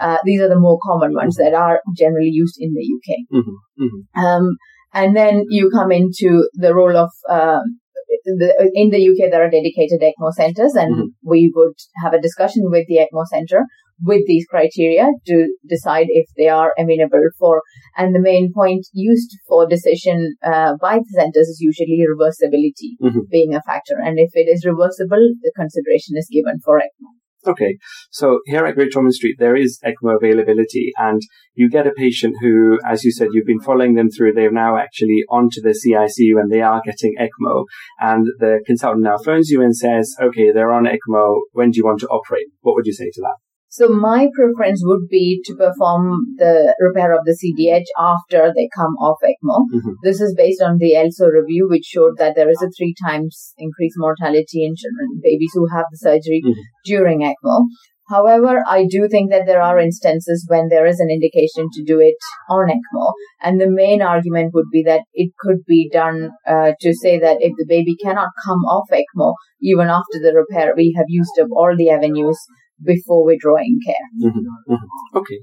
Uh, 0.00 0.18
these 0.24 0.40
are 0.40 0.48
the 0.48 0.58
more 0.58 0.78
common 0.82 1.12
ones 1.14 1.36
that 1.36 1.54
are 1.54 1.80
generally 1.96 2.30
used 2.30 2.56
in 2.58 2.72
the 2.72 2.80
UK. 2.80 3.18
Mm-hmm, 3.32 3.84
mm-hmm. 3.84 4.24
Um, 4.24 4.56
and 4.94 5.16
then 5.16 5.44
you 5.48 5.70
come 5.70 5.92
into 5.92 6.48
the 6.54 6.74
role 6.74 6.96
of 6.96 7.10
um, 7.28 7.80
the, 8.24 8.70
in 8.74 8.90
the 8.90 9.08
UK, 9.08 9.30
there 9.30 9.44
are 9.44 9.50
dedicated 9.50 10.00
ECMO 10.00 10.32
centers, 10.32 10.74
and 10.74 10.94
mm-hmm. 10.94 11.06
we 11.22 11.52
would 11.54 11.74
have 12.02 12.12
a 12.12 12.20
discussion 12.20 12.64
with 12.66 12.86
the 12.88 12.98
ECMO 12.98 13.26
center 13.26 13.64
with 14.00 14.22
these 14.26 14.46
criteria 14.46 15.08
to 15.26 15.48
decide 15.68 16.06
if 16.08 16.28
they 16.36 16.48
are 16.48 16.72
amenable 16.78 17.28
for. 17.38 17.62
And 17.96 18.14
the 18.14 18.20
main 18.20 18.52
point 18.54 18.86
used 18.92 19.36
for 19.48 19.66
decision 19.66 20.36
uh, 20.44 20.74
by 20.80 20.98
the 20.98 21.12
centers 21.14 21.48
is 21.48 21.60
usually 21.60 22.04
reversibility 22.06 22.94
mm-hmm. 23.02 23.26
being 23.30 23.54
a 23.54 23.62
factor. 23.62 23.96
And 23.98 24.18
if 24.18 24.30
it 24.34 24.48
is 24.48 24.64
reversible, 24.64 25.34
the 25.42 25.52
consideration 25.56 26.16
is 26.16 26.28
given 26.30 26.60
for 26.64 26.78
ECMO. 26.78 27.17
Okay, 27.48 27.78
so 28.10 28.40
here 28.44 28.66
at 28.66 28.74
Great 28.74 28.94
Ormond 28.94 29.14
Street, 29.14 29.36
there 29.38 29.56
is 29.56 29.80
ECMO 29.82 30.16
availability, 30.16 30.92
and 30.98 31.22
you 31.54 31.70
get 31.70 31.86
a 31.86 31.92
patient 31.96 32.36
who, 32.42 32.78
as 32.86 33.04
you 33.04 33.10
said, 33.10 33.28
you've 33.32 33.46
been 33.46 33.60
following 33.60 33.94
them 33.94 34.10
through. 34.10 34.34
They're 34.34 34.52
now 34.52 34.76
actually 34.76 35.24
onto 35.30 35.62
the 35.62 35.70
CICU 35.70 36.38
and 36.38 36.52
they 36.52 36.60
are 36.60 36.82
getting 36.84 37.14
ECMO, 37.18 37.64
and 38.00 38.26
the 38.38 38.60
consultant 38.66 39.04
now 39.04 39.16
phones 39.16 39.48
you 39.48 39.62
and 39.62 39.74
says, 39.74 40.14
"Okay, 40.20 40.52
they're 40.52 40.72
on 40.72 40.84
ECMO. 40.84 41.40
When 41.52 41.70
do 41.70 41.78
you 41.78 41.84
want 41.84 42.00
to 42.00 42.08
operate?" 42.08 42.48
What 42.60 42.74
would 42.74 42.86
you 42.86 42.92
say 42.92 43.10
to 43.14 43.20
that? 43.22 43.47
So 43.78 43.86
my 43.88 44.26
preference 44.34 44.82
would 44.84 45.06
be 45.08 45.40
to 45.44 45.54
perform 45.54 46.34
the 46.36 46.74
repair 46.80 47.12
of 47.12 47.24
the 47.24 47.38
CDH 47.38 47.86
after 47.96 48.52
they 48.52 48.68
come 48.74 48.96
off 48.96 49.18
ECMO. 49.22 49.58
Mm-hmm. 49.72 49.92
This 50.02 50.20
is 50.20 50.34
based 50.36 50.60
on 50.60 50.78
the 50.78 50.96
ELSO 50.96 51.30
review, 51.30 51.68
which 51.70 51.84
showed 51.84 52.18
that 52.18 52.34
there 52.34 52.50
is 52.50 52.60
a 52.60 52.70
three 52.76 52.92
times 53.06 53.54
increased 53.56 53.94
mortality 53.96 54.64
in 54.64 54.74
children, 54.74 55.20
babies 55.22 55.52
who 55.54 55.68
have 55.68 55.84
the 55.92 55.98
surgery 55.98 56.42
mm-hmm. 56.44 56.60
during 56.86 57.20
ECMO. 57.20 57.66
However, 58.08 58.64
I 58.66 58.84
do 58.90 59.06
think 59.08 59.30
that 59.30 59.46
there 59.46 59.62
are 59.62 59.78
instances 59.78 60.44
when 60.48 60.68
there 60.68 60.86
is 60.86 60.98
an 60.98 61.10
indication 61.10 61.68
to 61.74 61.84
do 61.84 62.00
it 62.00 62.16
on 62.50 62.70
ECMO. 62.70 63.12
And 63.42 63.60
the 63.60 63.70
main 63.70 64.02
argument 64.02 64.54
would 64.54 64.70
be 64.72 64.82
that 64.86 65.02
it 65.14 65.30
could 65.38 65.64
be 65.68 65.88
done 65.92 66.30
uh, 66.48 66.72
to 66.80 66.94
say 66.94 67.20
that 67.20 67.36
if 67.38 67.52
the 67.56 67.66
baby 67.68 67.94
cannot 68.02 68.30
come 68.44 68.64
off 68.64 68.88
ECMO, 68.90 69.34
even 69.62 69.86
after 69.86 70.18
the 70.20 70.32
repair, 70.34 70.72
we 70.76 70.94
have 70.96 71.06
used 71.06 71.38
up 71.40 71.48
all 71.52 71.76
the 71.76 71.90
avenues 71.90 72.38
before 72.84 73.24
withdrawing 73.24 73.78
care. 73.84 74.28
Mm-hmm, 74.28 74.72
mm-hmm. 74.72 75.18
Okay. 75.18 75.38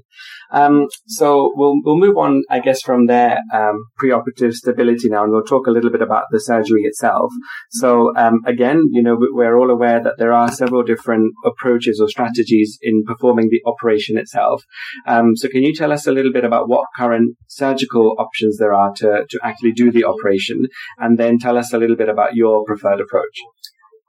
Um, 0.50 0.86
so 1.06 1.52
we'll, 1.54 1.74
we'll 1.84 1.98
move 1.98 2.16
on, 2.16 2.42
I 2.50 2.60
guess, 2.60 2.80
from 2.82 3.06
there, 3.06 3.38
um, 3.52 3.84
preoperative 4.00 4.54
stability 4.54 5.08
now, 5.08 5.24
and 5.24 5.32
we'll 5.32 5.42
talk 5.42 5.66
a 5.66 5.70
little 5.70 5.90
bit 5.90 6.02
about 6.02 6.24
the 6.30 6.40
surgery 6.40 6.82
itself. 6.82 7.32
So, 7.70 8.16
um, 8.16 8.40
again, 8.46 8.82
you 8.92 9.02
know, 9.02 9.16
we're 9.18 9.58
all 9.58 9.70
aware 9.70 10.02
that 10.02 10.14
there 10.18 10.32
are 10.32 10.50
several 10.50 10.82
different 10.82 11.32
approaches 11.44 12.00
or 12.00 12.08
strategies 12.08 12.78
in 12.82 13.04
performing 13.04 13.48
the 13.50 13.62
operation 13.66 14.18
itself. 14.18 14.62
Um, 15.06 15.36
so 15.36 15.48
can 15.48 15.62
you 15.62 15.74
tell 15.74 15.92
us 15.92 16.06
a 16.06 16.12
little 16.12 16.32
bit 16.32 16.44
about 16.44 16.68
what 16.68 16.86
current 16.96 17.36
surgical 17.48 18.14
options 18.18 18.58
there 18.58 18.72
are 18.72 18.92
to, 18.96 19.24
to 19.28 19.38
actually 19.42 19.72
do 19.72 19.90
the 19.90 20.04
operation, 20.04 20.62
and 20.98 21.18
then 21.18 21.38
tell 21.38 21.58
us 21.58 21.72
a 21.72 21.78
little 21.78 21.96
bit 21.96 22.08
about 22.08 22.34
your 22.34 22.64
preferred 22.64 23.00
approach? 23.00 23.36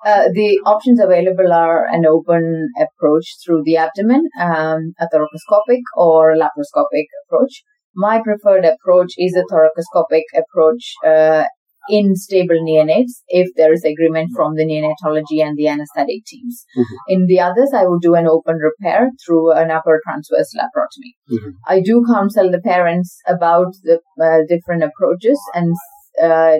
Uh, 0.06 0.30
the 0.34 0.60
options 0.66 1.00
available 1.00 1.52
are 1.52 1.86
an 1.86 2.06
open 2.06 2.70
approach 2.80 3.26
through 3.44 3.64
the 3.66 3.78
abdomen, 3.78 4.28
um, 4.40 4.94
a 5.00 5.08
thoracoscopic 5.14 5.82
or 5.96 6.32
a 6.32 6.38
laparoscopic 6.38 7.06
approach. 7.26 7.64
My 7.96 8.22
preferred 8.22 8.64
approach 8.64 9.14
is 9.18 9.36
a 9.36 9.44
thoracoscopic 9.52 10.24
approach 10.36 10.94
uh, 11.06 11.46
in 11.90 12.16
stable 12.16 12.60
neonates 12.64 13.24
if 13.28 13.50
there 13.56 13.74
is 13.74 13.84
agreement 13.84 14.30
from 14.36 14.56
the 14.56 14.66
neonatology 14.66 15.44
and 15.44 15.58
the 15.58 15.68
anesthetic 15.68 16.26
teams. 16.26 16.66
Mm-hmm. 16.78 16.96
In 17.08 17.26
the 17.28 17.40
others, 17.40 17.72
I 17.74 17.86
would 17.86 18.02
do 18.02 18.16
an 18.16 18.28
open 18.28 18.58
repair 18.58 19.10
through 19.26 19.54
an 19.54 19.72
upper 19.72 20.02
transverse 20.06 20.54
laparotomy. 20.56 21.16
Mm-hmm. 21.32 21.50
I 21.68 21.82
do 21.82 22.06
counsel 22.06 22.52
the 22.52 22.62
parents 22.62 23.18
about 23.28 23.74
the 23.84 24.00
uh, 24.22 24.40
different 24.48 24.84
approaches 24.84 25.40
and 25.54 25.76
uh, 26.22 26.58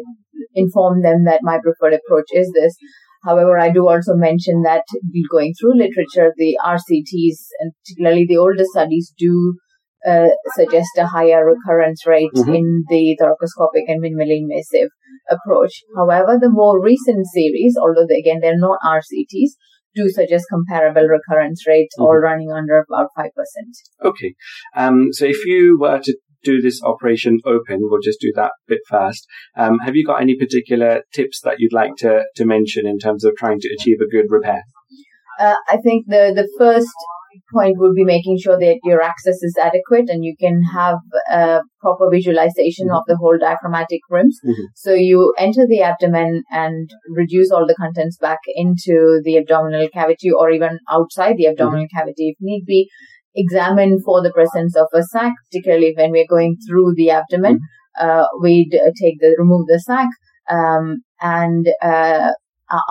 inform 0.54 1.02
them 1.02 1.26
that 1.26 1.42
my 1.44 1.60
preferred 1.60 1.94
approach 1.94 2.28
is 2.32 2.52
this. 2.54 2.76
However, 3.24 3.58
I 3.58 3.72
do 3.72 3.88
also 3.88 4.14
mention 4.16 4.62
that 4.64 4.84
going 5.32 5.54
through 5.60 5.78
literature, 5.78 6.34
the 6.38 6.58
RCTs 6.64 7.38
and 7.60 7.74
particularly 7.84 8.26
the 8.28 8.38
older 8.38 8.64
studies 8.64 9.14
do 9.18 9.56
uh, 10.08 10.30
suggest 10.56 10.90
a 10.98 11.08
higher 11.08 11.46
recurrence 11.46 12.06
rate 12.06 12.32
mm-hmm. 12.36 12.54
in 12.54 12.84
the 12.90 13.18
thoracoscopic 13.20 13.84
and 13.88 14.02
minimally 14.02 14.40
invasive 14.40 14.90
approach. 15.30 15.84
However, 15.96 16.38
the 16.40 16.50
more 16.50 16.82
recent 16.82 17.26
series, 17.34 17.76
although 17.82 18.06
they, 18.08 18.20
again 18.20 18.40
they're 18.42 18.58
not 18.58 18.80
RCTs, 18.86 19.52
do 19.96 20.10
suggest 20.10 20.46
comparable 20.50 21.08
recurrence 21.08 21.66
rates, 21.68 21.96
mm-hmm. 21.98 22.06
all 22.06 22.18
running 22.18 22.52
under 22.52 22.78
about 22.88 23.10
5%. 23.18 23.30
Okay. 24.06 24.36
Um, 24.76 25.08
so 25.12 25.26
if 25.26 25.46
you 25.46 25.78
were 25.80 26.00
to 26.00 26.18
do 26.44 26.62
this 26.62 26.82
operation 26.84 27.40
open, 27.46 27.80
we'll 27.82 28.02
just 28.02 28.20
do 28.20 28.32
that 28.36 28.52
bit 28.68 28.80
first. 28.90 29.28
Um, 29.58 29.80
have 29.80 29.96
you 29.96 30.06
got 30.06 30.22
any 30.22 30.36
particular 30.36 31.04
tips 31.14 31.42
that 31.42 31.56
you'd 31.60 31.74
like 31.74 31.96
to, 31.98 32.24
to 32.36 32.46
mention 32.46 32.88
in 32.88 33.00
terms 33.00 33.24
of 33.24 33.34
trying 33.38 33.60
to 33.60 33.70
achieve 33.74 33.98
a 34.02 34.10
good 34.10 34.26
repair? 34.30 34.62
Uh, 35.40 35.56
I 35.70 35.78
think 35.78 36.06
the, 36.08 36.34
the 36.36 36.50
first 36.58 36.90
point 37.54 37.78
would 37.78 37.96
be 37.96 38.04
making 38.04 38.38
sure 38.38 38.58
that 38.58 38.80
your 38.84 39.02
access 39.02 39.42
is 39.44 39.56
adequate 39.62 40.10
and 40.10 40.24
you 40.24 40.36
can 40.40 40.62
have 40.74 40.98
a 41.30 41.60
proper 41.80 42.10
visualization 42.12 42.88
mm-hmm. 42.88 42.96
of 42.96 43.04
the 43.08 43.18
whole 43.18 43.38
diaphragmatic 43.40 44.02
rims. 44.10 44.40
Mm-hmm. 44.46 44.64
So 44.76 44.94
you 44.94 45.34
enter 45.38 45.66
the 45.68 45.82
abdomen 45.82 46.44
and 46.52 46.90
reduce 47.10 47.52
all 47.52 47.68
the 47.68 47.76
contents 47.76 48.18
back 48.18 48.40
into 48.56 49.22
the 49.24 49.38
abdominal 49.38 49.88
cavity 49.90 50.32
or 50.32 50.50
even 50.50 50.80
outside 50.90 51.38
the 51.38 51.48
abdominal 51.48 51.86
mm-hmm. 51.86 51.98
cavity 51.98 52.30
if 52.30 52.38
need 52.40 52.64
be 52.66 52.90
examine 53.44 54.00
for 54.06 54.22
the 54.22 54.34
presence 54.40 54.76
of 54.76 54.88
a 54.94 55.04
sac, 55.04 55.34
particularly 55.50 55.94
when 55.96 56.12
we're 56.12 56.34
going 56.38 56.58
through 56.68 56.94
the 56.96 57.10
abdomen. 57.12 57.56
Mm-hmm. 57.56 58.10
Uh, 58.10 58.26
we'd 58.42 58.72
take 59.02 59.20
the, 59.22 59.36
remove 59.40 59.66
the 59.68 59.80
sac, 59.80 60.08
um, 60.58 60.98
and, 61.22 61.66
uh, 61.82 62.32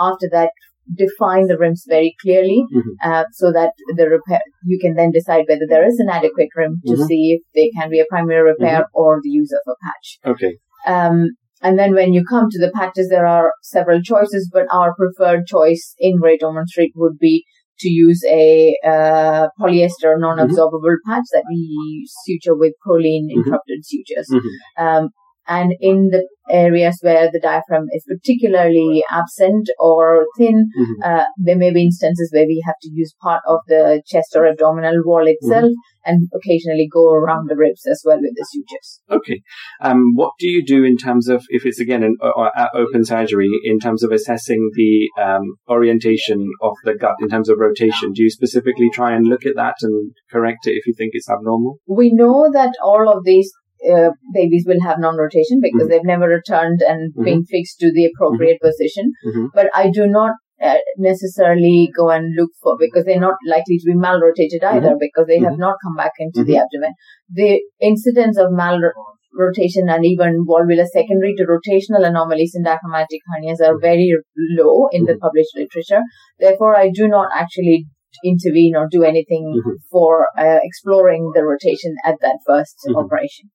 after 0.09 0.29
that, 0.33 0.51
define 0.95 1.47
the 1.49 1.59
rims 1.59 1.85
very 1.89 2.15
clearly 2.23 2.65
Mhm. 2.73 2.93
uh, 3.09 3.25
so 3.33 3.51
that 3.53 3.73
the 3.97 4.09
repair 4.09 4.41
you 4.65 4.79
can 4.81 4.95
then 4.95 5.11
decide 5.11 5.45
whether 5.49 5.67
there 5.69 5.87
is 5.87 5.99
an 5.99 6.09
adequate 6.09 6.49
rim 6.57 6.75
to 6.87 6.95
Mhm. 6.95 7.07
see 7.09 7.23
if 7.37 7.43
they 7.57 7.69
can 7.79 7.91
be 7.91 7.99
a 8.01 8.07
primary 8.09 8.45
repair 8.53 8.87
or 8.95 9.19
the 9.23 9.35
use 9.43 9.53
of 9.59 9.73
a 9.73 9.77
patch. 9.85 10.09
Okay. 10.35 10.53
Um, 10.87 11.31
and 11.61 11.79
then 11.79 11.93
when 11.95 12.13
you 12.13 12.23
come 12.25 12.47
to 12.51 12.61
the 12.65 12.71
patches, 12.79 13.09
there 13.09 13.27
are 13.27 13.53
several 13.63 14.01
choices, 14.01 14.49
but 14.53 14.67
our 14.73 14.95
preferred 14.95 15.47
choice 15.47 15.95
in 15.99 16.21
Great 16.25 16.43
Ormond 16.43 16.69
Street 16.69 16.93
would 16.95 17.19
be 17.19 17.45
to 17.81 17.89
use 17.89 18.25
a 18.29 18.77
uh, 18.85 19.49
polyester 19.61 20.19
non-absorbable 20.19 20.97
patch 21.07 21.25
that 21.33 21.45
we 21.49 22.07
suture 22.25 22.55
with 22.55 22.75
Prolene 22.87 23.31
interrupted 23.31 23.85
sutures. 23.85 24.29
Mhm. 24.31 24.51
Um, 24.79 25.11
and 25.49 25.73
in 25.81 26.09
the 26.11 26.27
areas 26.49 26.99
where 27.03 27.29
the 27.33 27.41
diaphragm 27.41 27.87
is 27.93 28.05
particularly 28.07 29.03
absent 29.11 29.69
or 29.81 30.27
thin, 30.39 30.69
Mhm. 30.79 31.05
uh, 31.05 31.25
there 31.37 31.57
may 31.57 31.73
be 31.73 31.83
instances 31.83 32.31
where 32.33 32.47
we 32.47 32.63
have 32.65 32.77
to 32.83 32.91
use 32.93 33.13
part 33.21 33.43
of 33.49 33.59
the 33.67 34.01
chest 34.07 34.37
or 34.37 34.47
abdominal 34.47 35.03
wall 35.05 35.27
itself 35.27 35.73
and 36.05 36.29
occasionally 36.33 36.89
go 36.93 37.11
around 37.13 37.49
the 37.49 37.57
ribs 37.57 37.85
as 37.91 38.01
well 38.07 38.19
with 38.21 38.31
the 38.37 38.47
sutures. 38.49 39.01
Okay. 39.11 39.41
Um, 39.81 40.13
what 40.15 40.31
do 40.39 40.47
you 40.47 40.65
do 40.65 40.85
in 40.85 40.97
terms 40.97 41.29
of, 41.29 41.43
if 41.49 41.67
it's 41.67 41.81
again 41.81 42.05
an 42.05 42.17
uh, 42.23 42.29
uh, 42.29 42.69
open 42.75 43.05
surgery, 43.05 43.51
in 43.65 43.81
terms 43.81 44.05
of 44.05 44.13
assessing 44.13 44.71
the 44.75 45.11
um, 45.21 45.57
orientation 45.69 46.47
of 46.63 46.75
the 46.85 46.95
gut 46.95 47.17
in 47.21 47.29
terms 47.29 47.49
of 47.49 47.59
rotation? 47.59 48.13
Do 48.13 48.23
you 48.23 48.31
specifically 48.31 48.89
try 48.93 49.17
and 49.17 49.27
look 49.27 49.45
at 49.45 49.57
that 49.57 49.77
and 49.83 50.13
correct 50.31 50.69
it 50.69 50.73
if 50.73 50.87
you 50.87 50.95
think 50.97 51.11
it's 51.15 51.29
abnormal? 51.29 51.79
We 51.89 52.13
know 52.13 52.49
that 52.53 52.75
all 52.85 53.09
of 53.09 53.25
these 53.25 53.51
uh, 53.95 54.11
babies 54.33 54.65
will 54.67 54.81
have 54.83 54.99
non-rotation 54.99 55.61
because 55.61 55.87
Mhm. 55.87 55.91
they've 55.91 56.11
never 56.15 56.29
returned 56.29 56.81
and 56.83 57.13
been 57.29 57.45
fixed 57.45 57.79
to 57.81 57.93
the 57.93 58.07
appropriate 58.11 58.61
position. 58.61 59.13
Mhm. 59.27 59.49
But 59.55 59.71
I 59.75 59.91
do 59.91 60.07
not 60.07 60.35
uh, 60.63 60.79
necessarily 60.97 61.91
go 61.95 62.09
and 62.11 62.35
look 62.35 62.51
for 62.63 62.77
because 62.79 63.05
they're 63.05 63.21
not 63.21 63.35
likely 63.47 63.77
to 63.77 63.85
be 63.85 63.95
malrotated 63.95 64.63
either 64.65 64.97
because 64.99 65.27
they 65.27 65.39
have 65.39 65.59
not 65.59 65.77
come 65.85 65.95
back 65.97 66.13
into 66.19 66.45
the 66.45 66.57
abdomen. 66.57 66.95
The 67.41 67.61
incidence 67.79 68.39
of 68.39 68.53
malrotation 68.53 69.91
and 69.95 70.07
even 70.07 70.47
volvulus 70.49 70.89
secondary 70.95 71.35
to 71.37 71.45
rotational 71.45 72.07
anomalies 72.07 72.55
in 72.55 72.63
diaphragmatic 72.63 73.21
hernias 73.31 73.61
are 73.67 73.79
very 73.79 74.11
low 74.59 74.89
in 74.93 75.05
the 75.05 75.17
published 75.19 75.55
literature. 75.57 76.03
Therefore, 76.39 76.75
I 76.75 76.89
do 76.91 77.07
not 77.07 77.29
actually 77.35 77.87
intervene 78.25 78.75
or 78.77 78.87
do 78.91 79.03
anything 79.03 79.45
Mhm. 79.65 79.75
for 79.91 80.27
uh, 80.39 80.59
exploring 80.63 81.33
the 81.35 81.45
rotation 81.45 81.95
at 82.05 82.17
that 82.21 82.39
1st 82.47 82.77
Mhm. 82.89 83.05
operation. 83.05 83.49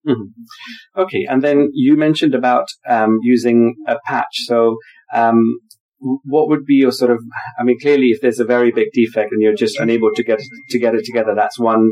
Okay. 0.97 1.25
And 1.29 1.41
then 1.41 1.69
you 1.73 1.95
mentioned 1.97 2.35
about 2.35 2.67
um, 2.87 3.19
using 3.23 3.75
a 3.87 3.97
patch. 4.05 4.35
So, 4.45 4.77
um, 5.13 5.59
what 5.99 6.49
would 6.49 6.65
be 6.65 6.75
your 6.75 6.91
sort 6.91 7.11
of? 7.11 7.19
I 7.59 7.63
mean, 7.63 7.77
clearly, 7.79 8.07
if 8.07 8.21
there's 8.21 8.39
a 8.39 8.45
very 8.45 8.71
big 8.71 8.87
defect 8.93 9.31
and 9.31 9.41
you're 9.41 9.53
just 9.55 9.79
unable 9.79 10.11
to 10.15 10.23
get 10.23 10.39
to 10.69 10.79
get 10.79 10.95
it 10.95 11.05
together, 11.05 11.33
that's 11.35 11.59
one 11.59 11.91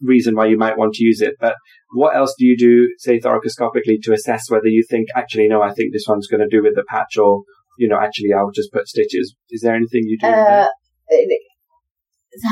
reason 0.00 0.34
why 0.34 0.46
you 0.46 0.56
might 0.56 0.78
want 0.78 0.94
to 0.94 1.04
use 1.04 1.20
it. 1.20 1.34
But 1.38 1.56
what 1.94 2.16
else 2.16 2.34
do 2.38 2.46
you 2.46 2.56
do, 2.56 2.88
say, 2.98 3.20
thoracoscopically, 3.20 3.98
to 4.04 4.12
assess 4.12 4.50
whether 4.50 4.68
you 4.68 4.82
think 4.88 5.08
actually, 5.14 5.48
no, 5.48 5.60
I 5.62 5.72
think 5.74 5.92
this 5.92 6.06
one's 6.08 6.26
going 6.26 6.40
to 6.40 6.48
do 6.48 6.62
with 6.62 6.74
the 6.74 6.84
patch, 6.88 7.16
or 7.18 7.42
you 7.78 7.88
know, 7.88 7.98
actually, 8.00 8.32
I'll 8.32 8.50
just 8.50 8.72
put 8.72 8.88
stitches. 8.88 9.34
Is 9.50 9.60
there 9.62 9.74
anything 9.74 10.02
you 10.04 10.18
do? 10.18 10.26
Uh, 10.26 10.66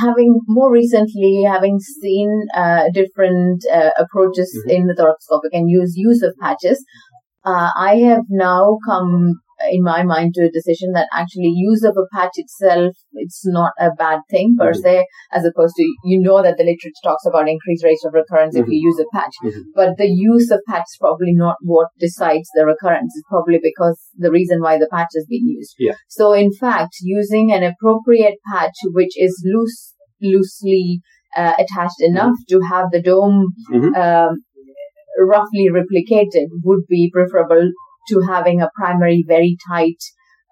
having 0.01 0.41
more 0.49 0.71
recently, 0.73 1.45
having 1.47 1.79
seen 1.81 2.47
uh, 2.55 2.85
different 2.93 3.65
uh, 3.73 3.91
approaches 3.99 4.51
Mhm. 4.67 4.73
in 4.77 4.87
the 4.87 4.95
thoracoscopic 4.95 5.51
and 5.53 5.71
use 5.71 5.97
use 5.97 6.23
of 6.23 6.35
patches, 6.41 6.85
uh, 7.45 7.71
I 7.77 7.97
have 8.09 8.25
now 8.29 8.79
come 8.87 9.41
in 9.71 9.83
my 9.83 10.03
mind 10.03 10.33
to 10.35 10.45
a 10.47 10.51
decision 10.51 10.93
that 10.93 11.09
actually 11.13 11.53
use 11.55 11.83
of 11.85 11.97
a 11.97 12.07
patch 12.17 12.33
itself 12.37 12.95
it's 13.13 13.43
not 13.47 13.73
a 13.79 13.91
bad 13.99 14.21
thing 14.31 14.57
per 14.59 14.73
Mhm. 14.73 14.83
se 14.83 14.95
as 15.33 15.45
opposed 15.45 15.75
to 15.77 15.85
you 16.13 16.19
know 16.27 16.43
that 16.43 16.57
the 16.57 16.65
literature 16.65 17.03
talks 17.05 17.27
about 17.27 17.49
increased 17.55 17.85
rates 17.85 18.05
of 18.05 18.15
recurrence 18.15 18.57
if 18.57 18.65
Mhm. 18.67 18.73
you 18.73 18.81
use 18.91 18.99
a 19.05 19.09
patch 19.17 19.35
Mhm. 19.45 19.63
but 19.75 19.97
the 19.99 20.09
use 20.09 20.51
of 20.51 20.61
patch 20.71 20.89
is 20.93 20.99
probably 21.05 21.35
not 21.45 21.57
what 21.75 21.89
decides 22.07 22.49
the 22.55 22.65
recurrence 22.73 23.13
it's 23.17 23.29
probably 23.29 23.61
because 23.63 23.99
the 24.27 24.31
reason 24.39 24.61
why 24.67 24.75
the 24.79 24.89
patch 24.97 25.13
is 25.15 25.27
being 25.29 25.49
used 25.59 25.75
Yeah. 25.79 25.97
so 26.09 26.33
in 26.33 26.51
fact 26.53 26.95
using 27.03 27.53
an 27.53 27.63
appropriate 27.71 28.39
patch 28.53 28.79
which 29.01 29.15
is 29.29 29.35
loose 29.55 29.79
loosely 30.23 31.01
uh, 31.37 31.55
attached 31.59 32.01
enough 32.01 32.37
to 32.49 32.61
have 32.73 32.91
the 32.91 33.01
dome 33.01 33.47
Mhm. 33.73 33.91
um, 34.05 34.33
roughly 35.19 35.69
replicated 35.71 36.47
would 36.65 36.83
be 36.89 37.11
preferable 37.13 37.71
to 38.11 38.21
having 38.29 38.61
a 38.61 38.71
primary 38.81 39.25
very 39.35 39.57
tight 39.69 40.03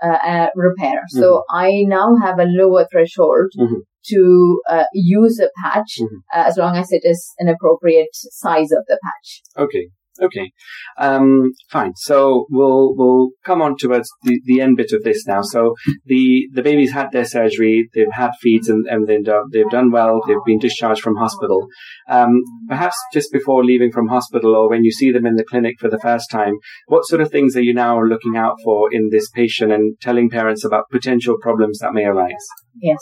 uh, 0.08 0.18
uh, 0.32 0.48
repair. 0.54 1.02
So 1.08 1.42
I 1.50 1.82
now 1.96 2.08
have 2.24 2.38
a 2.38 2.44
lower 2.60 2.86
threshold 2.90 3.50
Mhm. 3.58 3.80
to 4.12 4.60
uh, 4.70 4.84
use 4.92 5.40
a 5.40 5.50
patch 5.62 5.92
Mhm. 6.00 6.18
uh, 6.34 6.44
as 6.50 6.56
long 6.56 6.76
as 6.76 6.92
it 6.98 7.02
is 7.04 7.20
an 7.38 7.48
appropriate 7.48 8.14
size 8.42 8.70
of 8.70 8.84
the 8.90 8.98
patch. 9.06 9.42
Okay. 9.64 9.88
Okay. 10.20 10.52
Um, 10.98 11.52
fine. 11.70 11.92
So 11.96 12.46
we'll, 12.50 12.94
we'll 12.96 13.30
come 13.44 13.62
on 13.62 13.76
towards 13.76 14.08
the, 14.22 14.40
the 14.44 14.60
end 14.60 14.76
bit 14.76 14.92
of 14.92 15.02
this 15.02 15.26
now. 15.26 15.42
So 15.42 15.74
the, 16.06 16.48
the 16.52 16.62
babies 16.62 16.92
had 16.92 17.12
their 17.12 17.24
surgery, 17.24 17.88
they've 17.94 18.12
had 18.12 18.30
feeds 18.40 18.68
and, 18.68 18.86
and 18.86 19.06
they've 19.06 19.24
done, 19.24 19.44
they've 19.52 19.70
done 19.70 19.90
well, 19.90 20.20
they've 20.26 20.36
been 20.46 20.58
discharged 20.58 21.02
from 21.02 21.16
hospital. 21.16 21.66
Um, 22.08 22.42
perhaps 22.68 22.96
just 23.12 23.32
before 23.32 23.64
leaving 23.64 23.92
from 23.92 24.08
hospital 24.08 24.54
or 24.54 24.68
when 24.68 24.84
you 24.84 24.92
see 24.92 25.12
them 25.12 25.26
in 25.26 25.36
the 25.36 25.44
clinic 25.44 25.76
for 25.78 25.88
the 25.88 26.00
first 26.00 26.30
time, 26.30 26.54
what 26.86 27.06
sort 27.06 27.20
of 27.20 27.30
things 27.30 27.56
are 27.56 27.62
you 27.62 27.74
now 27.74 28.02
looking 28.02 28.36
out 28.36 28.56
for 28.64 28.92
in 28.92 29.10
this 29.10 29.30
patient 29.30 29.72
and 29.72 29.98
telling 30.00 30.30
parents 30.30 30.64
about 30.64 30.84
potential 30.90 31.36
problems 31.40 31.78
that 31.78 31.92
may 31.92 32.04
arise? 32.04 32.34
Yes. 32.80 32.98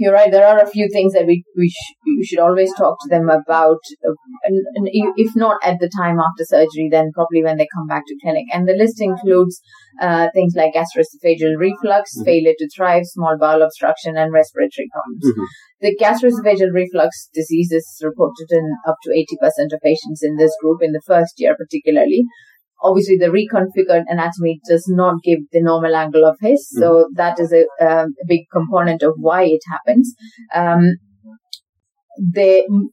You're 0.00 0.14
right. 0.14 0.30
There 0.32 0.46
are 0.46 0.58
a 0.58 0.66
few 0.66 0.88
things 0.90 1.12
that 1.12 1.26
we 1.26 1.44
we 1.54 1.68
sh- 1.68 1.94
you 2.06 2.24
should 2.24 2.38
always 2.38 2.72
talk 2.74 2.96
to 3.02 3.08
them 3.10 3.28
about, 3.28 3.82
uh, 4.08 4.14
and, 4.44 4.56
and 4.76 4.88
if 5.24 5.36
not 5.36 5.58
at 5.62 5.76
the 5.78 5.90
time 5.94 6.18
after 6.18 6.44
surgery, 6.46 6.88
then 6.90 7.10
probably 7.12 7.42
when 7.44 7.58
they 7.58 7.68
come 7.74 7.86
back 7.86 8.04
to 8.06 8.16
clinic. 8.22 8.46
And 8.54 8.66
the 8.66 8.72
list 8.82 8.96
includes 9.02 9.60
uh, 10.00 10.28
things 10.32 10.54
like 10.56 10.72
gastroesophageal 10.78 11.58
reflux, 11.58 12.16
Mhm. 12.16 12.24
failure 12.24 12.54
to 12.58 12.68
thrive, 12.74 13.04
small 13.04 13.36
bowel 13.38 13.60
obstruction, 13.68 14.16
and 14.16 14.32
respiratory 14.32 14.88
problems. 14.94 15.26
Mhm. 15.34 15.46
The 15.82 15.94
gastroesophageal 16.02 16.72
reflux 16.72 17.28
disease 17.34 17.70
is 17.70 17.86
reported 18.02 18.48
in 18.60 18.66
up 18.88 18.96
to 19.04 19.12
80% 19.20 19.74
of 19.74 19.80
patients 19.90 20.22
in 20.22 20.36
this 20.36 20.56
group 20.62 20.82
in 20.82 20.92
the 20.92 21.02
first 21.06 21.34
year, 21.36 21.54
particularly. 21.62 22.24
Obviously, 22.82 23.16
the 23.18 23.26
reconfigured 23.26 24.04
anatomy 24.08 24.60
does 24.68 24.86
not 24.88 25.16
give 25.22 25.40
the 25.52 25.62
normal 25.62 25.94
angle 25.94 26.24
of 26.24 26.36
His, 26.40 26.68
so 26.70 27.08
that 27.14 27.38
is 27.38 27.52
a, 27.52 27.62
um, 27.84 28.14
a 28.22 28.26
big 28.26 28.40
component 28.52 29.02
of 29.02 29.14
why 29.18 29.44
it 29.44 29.60
happens. 29.70 30.14
Um, 30.54 30.92
they, 32.34 32.62
m- 32.64 32.90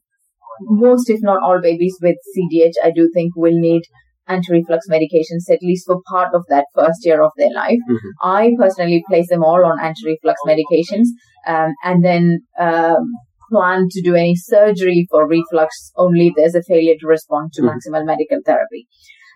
most, 0.62 1.08
if 1.10 1.20
not 1.22 1.42
all, 1.42 1.60
babies 1.62 1.96
with 2.02 2.16
CDH, 2.36 2.74
I 2.82 2.90
do 2.90 3.10
think, 3.14 3.34
will 3.36 3.58
need 3.58 3.82
anti-reflux 4.26 4.86
medications 4.90 5.50
at 5.50 5.58
least 5.62 5.86
for 5.86 6.00
part 6.10 6.34
of 6.34 6.44
that 6.48 6.66
first 6.74 6.98
year 7.04 7.22
of 7.22 7.30
their 7.38 7.52
life. 7.52 7.78
Mhm. 7.90 8.10
I 8.22 8.54
personally 8.58 9.02
place 9.08 9.28
them 9.30 9.42
all 9.42 9.64
on 9.64 9.80
anti-reflux 9.80 10.38
medications, 10.46 11.06
um, 11.46 11.72
and 11.82 12.04
then 12.04 12.40
um, 12.58 13.12
plan 13.50 13.86
to 13.90 14.02
do 14.02 14.14
any 14.14 14.34
surgery 14.36 15.06
for 15.10 15.26
reflux 15.26 15.92
only 15.96 16.26
if 16.28 16.34
there's 16.36 16.54
a 16.54 16.62
failure 16.62 16.94
to 17.00 17.06
respond 17.06 17.52
to 17.54 17.62
Mhm. 17.62 17.68
maximal 17.70 18.04
medical 18.04 18.40
therapy. 18.44 18.86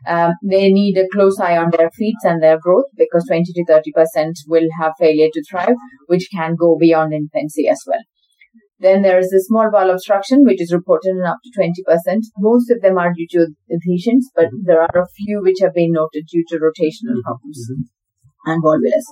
Um, 0.06 0.32
they 0.42 0.70
need 0.72 0.96
a 0.98 1.08
close 1.12 1.38
eye 1.38 1.56
on 1.56 1.70
their 1.70 1.90
feet 1.90 2.16
and 2.24 2.42
their 2.42 2.58
growth 2.58 2.86
because 2.96 3.24
20 3.26 3.52
to 3.52 3.64
30 3.64 3.92
percent 3.92 4.38
will 4.48 4.68
have 4.80 4.92
failure 4.98 5.28
to 5.32 5.44
thrive, 5.50 5.76
which 6.06 6.28
can 6.32 6.56
go 6.56 6.76
beyond 6.78 7.12
infancy 7.12 7.68
as 7.68 7.82
well. 7.86 8.02
Then 8.80 9.02
there 9.02 9.18
is 9.18 9.32
a 9.32 9.40
small 9.40 9.70
bowel 9.70 9.90
obstruction, 9.90 10.44
which 10.44 10.60
is 10.60 10.72
reported 10.72 11.10
in 11.10 11.22
up 11.24 11.38
to 11.44 11.50
20%. 11.56 12.24
Most 12.38 12.70
of 12.70 12.80
them 12.80 12.98
are 12.98 13.12
due 13.12 13.28
to 13.30 13.46
adhesions, 13.72 14.28
but 14.34 14.48
there 14.64 14.82
are 14.82 15.02
a 15.02 15.06
few 15.16 15.40
which 15.40 15.58
have 15.60 15.74
been 15.74 15.92
noted 15.92 16.26
due 16.32 16.44
to 16.48 16.56
rotational 16.58 17.18
Mhm. 17.18 17.22
problems 17.22 17.70
and 18.46 18.62
volvulus. 18.62 19.06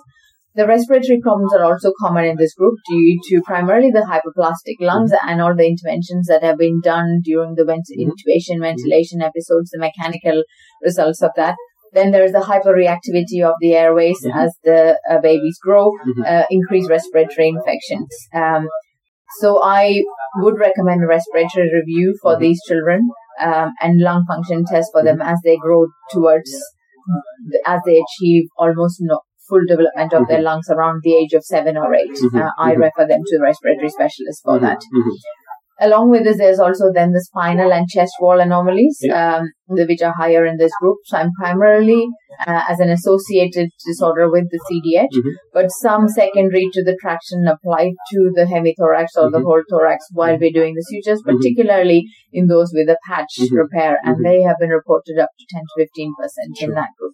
The 0.61 0.67
respiratory 0.67 1.21
problems 1.23 1.55
are 1.55 1.65
also 1.65 1.91
common 1.99 2.27
in 2.27 2.37
this 2.37 2.53
group 2.53 2.75
due 2.87 3.19
to 3.29 3.41
primarily 3.47 3.91
the 3.91 4.01
hypoplastic 4.13 4.77
lungs 4.79 5.11
and 5.27 5.41
all 5.41 5.55
the 5.57 5.67
interventions 5.67 6.27
that 6.27 6.43
have 6.43 6.59
been 6.59 6.81
done 6.83 7.21
during 7.25 7.55
the 7.55 7.65
vent- 7.65 7.95
Mhm. 7.97 8.03
intubation, 8.05 8.61
ventilation 8.61 9.23
episodes, 9.23 9.71
the 9.71 9.79
mechanical 9.79 10.43
results 10.83 11.23
of 11.23 11.31
that. 11.37 11.57
Then 11.95 12.11
there 12.11 12.25
is 12.25 12.33
the 12.33 12.45
hyperreactivity 12.51 13.41
of 13.51 13.55
the 13.63 13.73
airways 13.75 14.21
Mhm. 14.27 14.37
as 14.45 14.51
the 14.63 14.81
uh, 15.09 15.19
babies 15.29 15.59
grow, 15.67 15.87
Mhm. 15.93 16.27
uh, 16.33 16.45
increased 16.51 16.91
respiratory 16.91 17.49
infections. 17.49 18.11
Um, 18.35 18.69
so 19.39 19.63
I 19.63 20.03
would 20.43 20.59
recommend 20.59 21.03
a 21.03 21.07
respiratory 21.07 21.71
review 21.81 22.19
for 22.21 22.37
Mhm. 22.37 22.41
these 22.41 22.61
children 22.69 23.09
um, 23.49 23.73
and 23.81 23.99
lung 24.11 24.27
function 24.29 24.67
test 24.67 24.91
for 24.93 25.03
them 25.03 25.23
as 25.23 25.39
they 25.43 25.57
grow 25.57 25.87
towards, 26.11 26.53
as 27.75 27.81
they 27.87 27.99
achieve 28.07 28.45
almost 28.59 28.99
no, 29.01 29.21
full 29.51 29.67
development 29.69 30.15
of 30.15 30.29
their 30.29 30.41
lungs 30.41 30.71
around 30.71 31.01
the 31.03 31.17
age 31.17 31.35
of 31.35 31.45
seven 31.45 31.77
or 31.77 31.93
8 31.95 32.17
Mhm. 32.23 32.41
Uh, 32.41 32.51
I 32.59 32.75
Mhm. 32.75 32.85
refer 32.87 33.07
them 33.13 33.23
to 33.27 33.37
the 33.37 33.43
respiratory 33.43 33.91
specialist 33.99 34.43
for 34.45 34.59
Mhm. 34.59 34.63
that. 34.63 34.81
Mhm. 34.95 35.17
along 35.81 36.11
with 36.11 36.25
this, 36.25 36.37
there's 36.39 36.61
also 36.61 36.93
then 36.93 37.13
the 37.13 37.25
spinal 37.25 37.73
and 37.73 37.89
chest 37.89 38.13
wall 38.21 38.39
anomalies, 38.39 38.99
yeah. 39.01 39.39
um, 39.39 39.51
which 39.67 40.03
are 40.03 40.15
higher 40.17 40.45
in 40.45 40.59
this 40.59 40.73
group. 40.81 40.99
So 41.05 41.17
I'm 41.17 41.31
primarily 41.41 42.07
uh, 42.47 42.63
as 42.69 42.81
an 42.81 42.91
associated 42.91 43.71
disorder 43.87 44.31
with 44.31 44.45
the 44.51 44.61
CDH, 44.69 45.09
mm-hmm. 45.17 45.31
but 45.53 45.67
some 45.71 46.09
secondary 46.09 46.69
to 46.73 46.85
the 46.85 46.97
traction 47.01 47.47
applied 47.47 47.93
to 48.13 48.31
the 48.35 48.45
hemithorax 48.45 49.17
or 49.17 49.25
mm-hmm. 49.25 49.33
the 49.33 49.41
whole 49.41 49.63
thorax 49.71 50.07
while 50.13 50.39
we're 50.39 50.53
doing 50.53 50.75
the 50.75 50.87
sutures, 50.89 51.23
mm-hmm. 51.23 51.37
particularly 51.37 52.05
in 52.33 52.47
those 52.47 52.73
with 52.75 52.89
a 52.89 52.99
patch 53.09 53.41
mm-hmm. 53.41 53.57
repair, 53.57 53.99
and 54.05 54.17
mm-hmm. 54.17 54.25
they 54.25 54.43
have 54.43 54.57
been 54.61 54.71
reported 54.71 55.19
up 55.19 55.31
to 55.39 55.47
10 55.51 55.63
to 55.63 55.85
15 55.85 56.15
percent 56.21 56.59
in 56.61 56.75
that 56.75 56.91
group. 56.99 57.13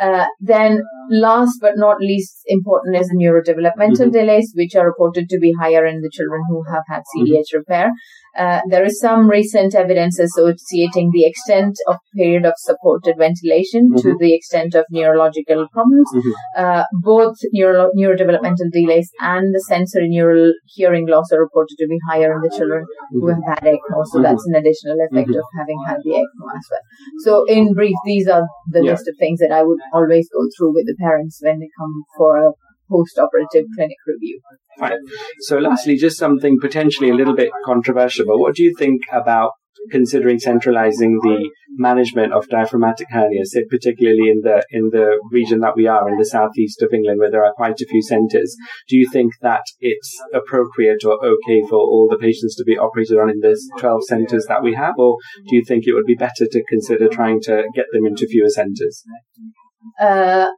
Uh, 0.00 0.26
then 0.40 0.80
last 1.10 1.58
but 1.60 1.72
not 1.76 2.00
least 2.00 2.42
important 2.46 2.96
is 2.96 3.08
the 3.08 3.16
neurodevelopmental 3.16 4.06
mm-hmm. 4.06 4.10
delays, 4.10 4.52
which 4.54 4.74
are 4.74 4.86
reported 4.86 5.28
to 5.28 5.38
be 5.38 5.52
higher 5.60 5.84
in 5.86 6.00
the 6.00 6.10
children 6.12 6.42
who 6.48 6.62
have 6.64 6.84
had 6.88 7.02
CDH 7.14 7.28
mm-hmm. 7.28 7.58
repair. 7.58 7.90
Uh, 8.36 8.60
there 8.68 8.84
is 8.84 8.98
some 9.00 9.28
recent 9.28 9.74
evidence 9.74 10.18
associating 10.18 11.10
the 11.12 11.24
extent 11.24 11.76
of 11.86 11.96
period 12.16 12.46
of 12.46 12.54
supported 12.56 13.14
ventilation 13.18 13.90
mm-hmm. 13.90 14.00
to 14.00 14.16
the 14.18 14.34
extent 14.34 14.74
of 14.74 14.84
neurological 14.90 15.66
problems. 15.72 16.08
Mm-hmm. 16.14 16.30
Uh, 16.56 16.84
both 17.02 17.36
neuro- 17.52 17.90
neurodevelopmental 17.96 18.70
delays 18.72 19.10
and 19.20 19.54
the 19.54 19.64
sensory 19.68 20.08
neural 20.08 20.52
hearing 20.66 21.06
loss 21.08 21.32
are 21.32 21.40
reported 21.40 21.76
to 21.78 21.86
be 21.86 21.98
higher 22.08 22.32
in 22.34 22.40
the 22.40 22.54
children 22.56 22.86
who 23.10 23.22
mm-hmm. 23.22 23.42
have 23.42 23.58
had 23.58 23.74
ECMO. 23.74 24.04
So 24.06 24.22
that's 24.22 24.46
an 24.46 24.54
additional 24.54 24.96
effect 25.00 25.28
mm-hmm. 25.28 25.38
of 25.38 25.44
having 25.58 25.78
had 25.86 25.98
the 26.04 26.10
ECMO 26.10 26.46
as 26.56 26.66
well. 26.70 26.84
So 27.24 27.44
in 27.46 27.74
brief, 27.74 27.96
these 28.06 28.28
are 28.28 28.46
the 28.70 28.82
yeah. 28.82 28.92
list 28.92 29.08
of 29.08 29.16
things 29.18 29.40
that 29.40 29.52
I 29.52 29.62
would 29.62 29.78
always 29.92 30.28
go 30.32 30.46
through 30.56 30.74
with 30.74 30.86
the 30.86 30.96
parents 30.98 31.40
when 31.42 31.60
they 31.60 31.68
come 31.78 32.04
for 32.16 32.36
a 32.38 32.52
post-operative 32.92 33.66
clinic 33.74 33.96
review. 34.06 34.40
Right. 34.78 34.98
So 35.40 35.58
lastly, 35.58 35.96
just 35.96 36.18
something 36.18 36.58
potentially 36.60 37.10
a 37.10 37.14
little 37.14 37.34
bit 37.34 37.50
controversial, 37.64 38.26
but 38.26 38.38
what 38.38 38.54
do 38.54 38.62
you 38.62 38.74
think 38.78 39.02
about 39.12 39.52
considering 39.90 40.38
centralizing 40.38 41.18
the 41.22 41.50
management 41.70 42.32
of 42.32 42.48
diaphragmatic 42.48 43.08
hernias, 43.12 43.46
say 43.46 43.64
particularly 43.68 44.28
in 44.28 44.40
the 44.42 44.62
in 44.70 44.90
the 44.92 45.18
region 45.30 45.60
that 45.60 45.76
we 45.76 45.86
are 45.86 46.08
in 46.08 46.16
the 46.18 46.24
southeast 46.24 46.82
of 46.82 46.90
England, 46.92 47.18
where 47.18 47.30
there 47.30 47.44
are 47.44 47.52
quite 47.54 47.80
a 47.80 47.86
few 47.86 48.02
centres. 48.02 48.54
Do 48.88 48.96
you 48.96 49.08
think 49.10 49.32
that 49.40 49.62
it's 49.80 50.14
appropriate 50.32 51.04
or 51.04 51.18
okay 51.24 51.62
for 51.68 51.78
all 51.78 52.08
the 52.10 52.18
patients 52.18 52.54
to 52.56 52.64
be 52.64 52.78
operated 52.78 53.18
on 53.18 53.30
in 53.30 53.40
the 53.40 53.58
12 53.78 54.04
centres 54.04 54.46
that 54.48 54.62
we 54.62 54.74
have, 54.74 54.94
or 54.98 55.16
do 55.48 55.56
you 55.56 55.64
think 55.66 55.86
it 55.86 55.94
would 55.94 56.06
be 56.06 56.14
better 56.14 56.46
to 56.50 56.64
consider 56.68 57.08
trying 57.08 57.40
to 57.42 57.64
get 57.74 57.86
them 57.92 58.06
into 58.06 58.26
fewer 58.26 58.50
centres? 58.50 59.02
Uh, 60.00 60.48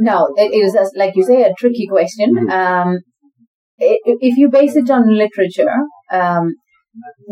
no, 0.00 0.32
it, 0.36 0.52
it 0.52 0.58
is, 0.58 0.92
like 0.96 1.14
you 1.16 1.24
say, 1.24 1.42
a 1.42 1.54
tricky 1.58 1.86
question. 1.90 2.34
Mm-hmm. 2.34 2.50
Um, 2.50 2.98
if 3.78 4.36
you 4.36 4.48
base 4.50 4.76
it 4.76 4.90
on 4.90 5.16
literature, 5.16 5.74
um, 6.12 6.54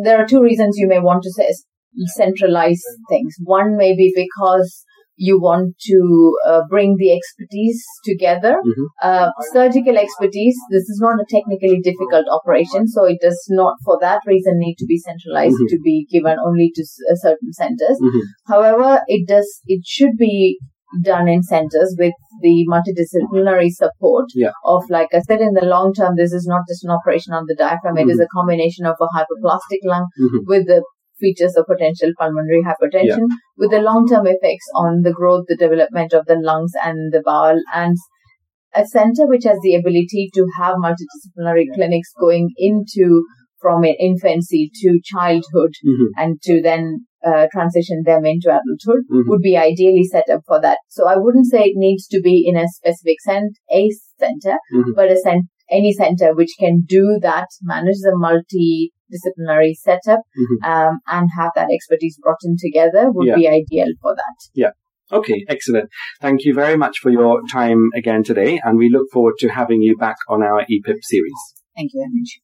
there 0.02 0.22
are 0.22 0.26
two 0.26 0.42
reasons 0.42 0.76
you 0.78 0.88
may 0.88 1.00
want 1.00 1.22
to 1.24 1.32
say, 1.32 1.48
centralize 2.14 2.82
things. 3.08 3.34
One 3.42 3.76
may 3.76 3.96
be 3.96 4.12
because 4.14 4.84
you 5.16 5.40
want 5.40 5.74
to 5.80 6.36
uh, 6.46 6.60
bring 6.68 6.96
the 6.98 7.10
expertise 7.10 7.82
together. 8.04 8.52
Mm-hmm. 8.52 8.84
Uh, 9.02 9.30
surgical 9.52 9.96
expertise, 9.96 10.56
this 10.70 10.82
is 10.82 11.00
not 11.00 11.18
a 11.18 11.24
technically 11.28 11.80
difficult 11.82 12.26
operation, 12.30 12.86
so 12.86 13.04
it 13.04 13.18
does 13.22 13.42
not, 13.48 13.76
for 13.84 13.98
that 14.02 14.20
reason, 14.26 14.58
need 14.58 14.76
to 14.76 14.86
be 14.86 14.98
centralized 14.98 15.54
mm-hmm. 15.54 15.74
to 15.74 15.78
be 15.82 16.06
given 16.12 16.36
only 16.38 16.70
to 16.74 16.82
uh, 16.82 17.16
certain 17.16 17.52
centers. 17.52 17.98
Mm-hmm. 18.00 18.52
However, 18.52 19.00
it 19.06 19.26
does, 19.26 19.62
it 19.66 19.82
should 19.86 20.16
be 20.18 20.58
done 21.02 21.28
in 21.28 21.42
centers 21.42 21.96
with 21.98 22.14
the 22.42 22.66
multidisciplinary 22.68 23.70
support 23.70 24.26
yeah. 24.34 24.52
of, 24.64 24.84
like 24.88 25.08
I 25.12 25.20
said, 25.20 25.40
in 25.40 25.54
the 25.54 25.64
long 25.64 25.92
term, 25.92 26.16
this 26.16 26.32
is 26.32 26.46
not 26.46 26.62
just 26.68 26.84
an 26.84 26.90
operation 26.90 27.32
on 27.32 27.44
the 27.46 27.56
diaphragm. 27.56 27.96
Mm-hmm. 27.96 28.10
It 28.10 28.12
is 28.12 28.20
a 28.20 28.28
combination 28.34 28.86
of 28.86 28.96
a 29.00 29.06
hypoplastic 29.06 29.80
lung 29.84 30.08
mm-hmm. 30.20 30.38
with 30.46 30.66
the 30.66 30.84
features 31.18 31.56
of 31.56 31.66
potential 31.66 32.12
pulmonary 32.18 32.62
hypertension 32.62 33.24
yeah. 33.28 33.36
with 33.56 33.70
the 33.70 33.80
long-term 33.80 34.26
effects 34.26 34.66
on 34.74 35.02
the 35.02 35.12
growth, 35.12 35.46
the 35.48 35.56
development 35.56 36.12
of 36.12 36.26
the 36.26 36.36
lungs 36.36 36.72
and 36.82 37.12
the 37.12 37.22
bowel 37.24 37.60
and 37.74 37.96
a 38.74 38.84
center 38.84 39.26
which 39.26 39.44
has 39.44 39.58
the 39.62 39.74
ability 39.74 40.30
to 40.34 40.46
have 40.58 40.76
multidisciplinary 40.76 41.64
clinics 41.74 42.12
going 42.20 42.50
into 42.58 43.24
from 43.60 43.84
infancy 43.84 44.70
to 44.82 45.00
childhood 45.02 45.72
mm-hmm. 45.84 46.12
and 46.16 46.40
to 46.42 46.60
then 46.60 47.06
uh, 47.26 47.46
transition 47.52 48.02
them 48.04 48.24
into 48.24 48.48
adulthood 48.48 49.04
mm-hmm. 49.10 49.28
would 49.28 49.42
be 49.42 49.56
ideally 49.56 50.04
set 50.04 50.28
up 50.32 50.42
for 50.46 50.60
that. 50.60 50.78
So 50.88 51.08
I 51.08 51.16
wouldn't 51.16 51.46
say 51.46 51.64
it 51.64 51.76
needs 51.76 52.06
to 52.08 52.20
be 52.20 52.44
in 52.46 52.56
a 52.56 52.68
specific 52.68 53.20
cent- 53.20 53.58
a 53.70 53.90
center, 54.18 54.58
mm-hmm. 54.72 54.92
but 54.94 55.10
a 55.10 55.18
cent- 55.18 55.46
any 55.70 55.92
center 55.92 56.34
which 56.34 56.54
can 56.58 56.82
do 56.86 57.18
that, 57.22 57.48
manage 57.62 57.98
the 58.02 58.14
multidisciplinary 58.14 59.74
setup, 59.74 60.20
mm-hmm. 60.38 60.70
um, 60.70 61.00
and 61.08 61.28
have 61.36 61.50
that 61.56 61.68
expertise 61.72 62.18
brought 62.22 62.38
in 62.44 62.56
together 62.58 63.10
would 63.10 63.26
yeah. 63.26 63.34
be 63.34 63.48
ideal 63.48 63.92
for 64.00 64.14
that. 64.14 64.36
Yeah. 64.54 64.70
Okay, 65.12 65.44
excellent. 65.48 65.88
Thank 66.20 66.44
you 66.44 66.52
very 66.52 66.76
much 66.76 66.98
for 66.98 67.10
your 67.10 67.40
time 67.52 67.90
again 67.94 68.24
today, 68.24 68.60
and 68.64 68.76
we 68.76 68.88
look 68.88 69.06
forward 69.12 69.34
to 69.38 69.48
having 69.48 69.80
you 69.80 69.96
back 69.96 70.16
on 70.28 70.42
our 70.42 70.62
EPIP 70.62 70.98
series. 71.02 71.32
Thank 71.76 71.92
you 71.94 72.00
very 72.00 72.10
much. 72.12 72.40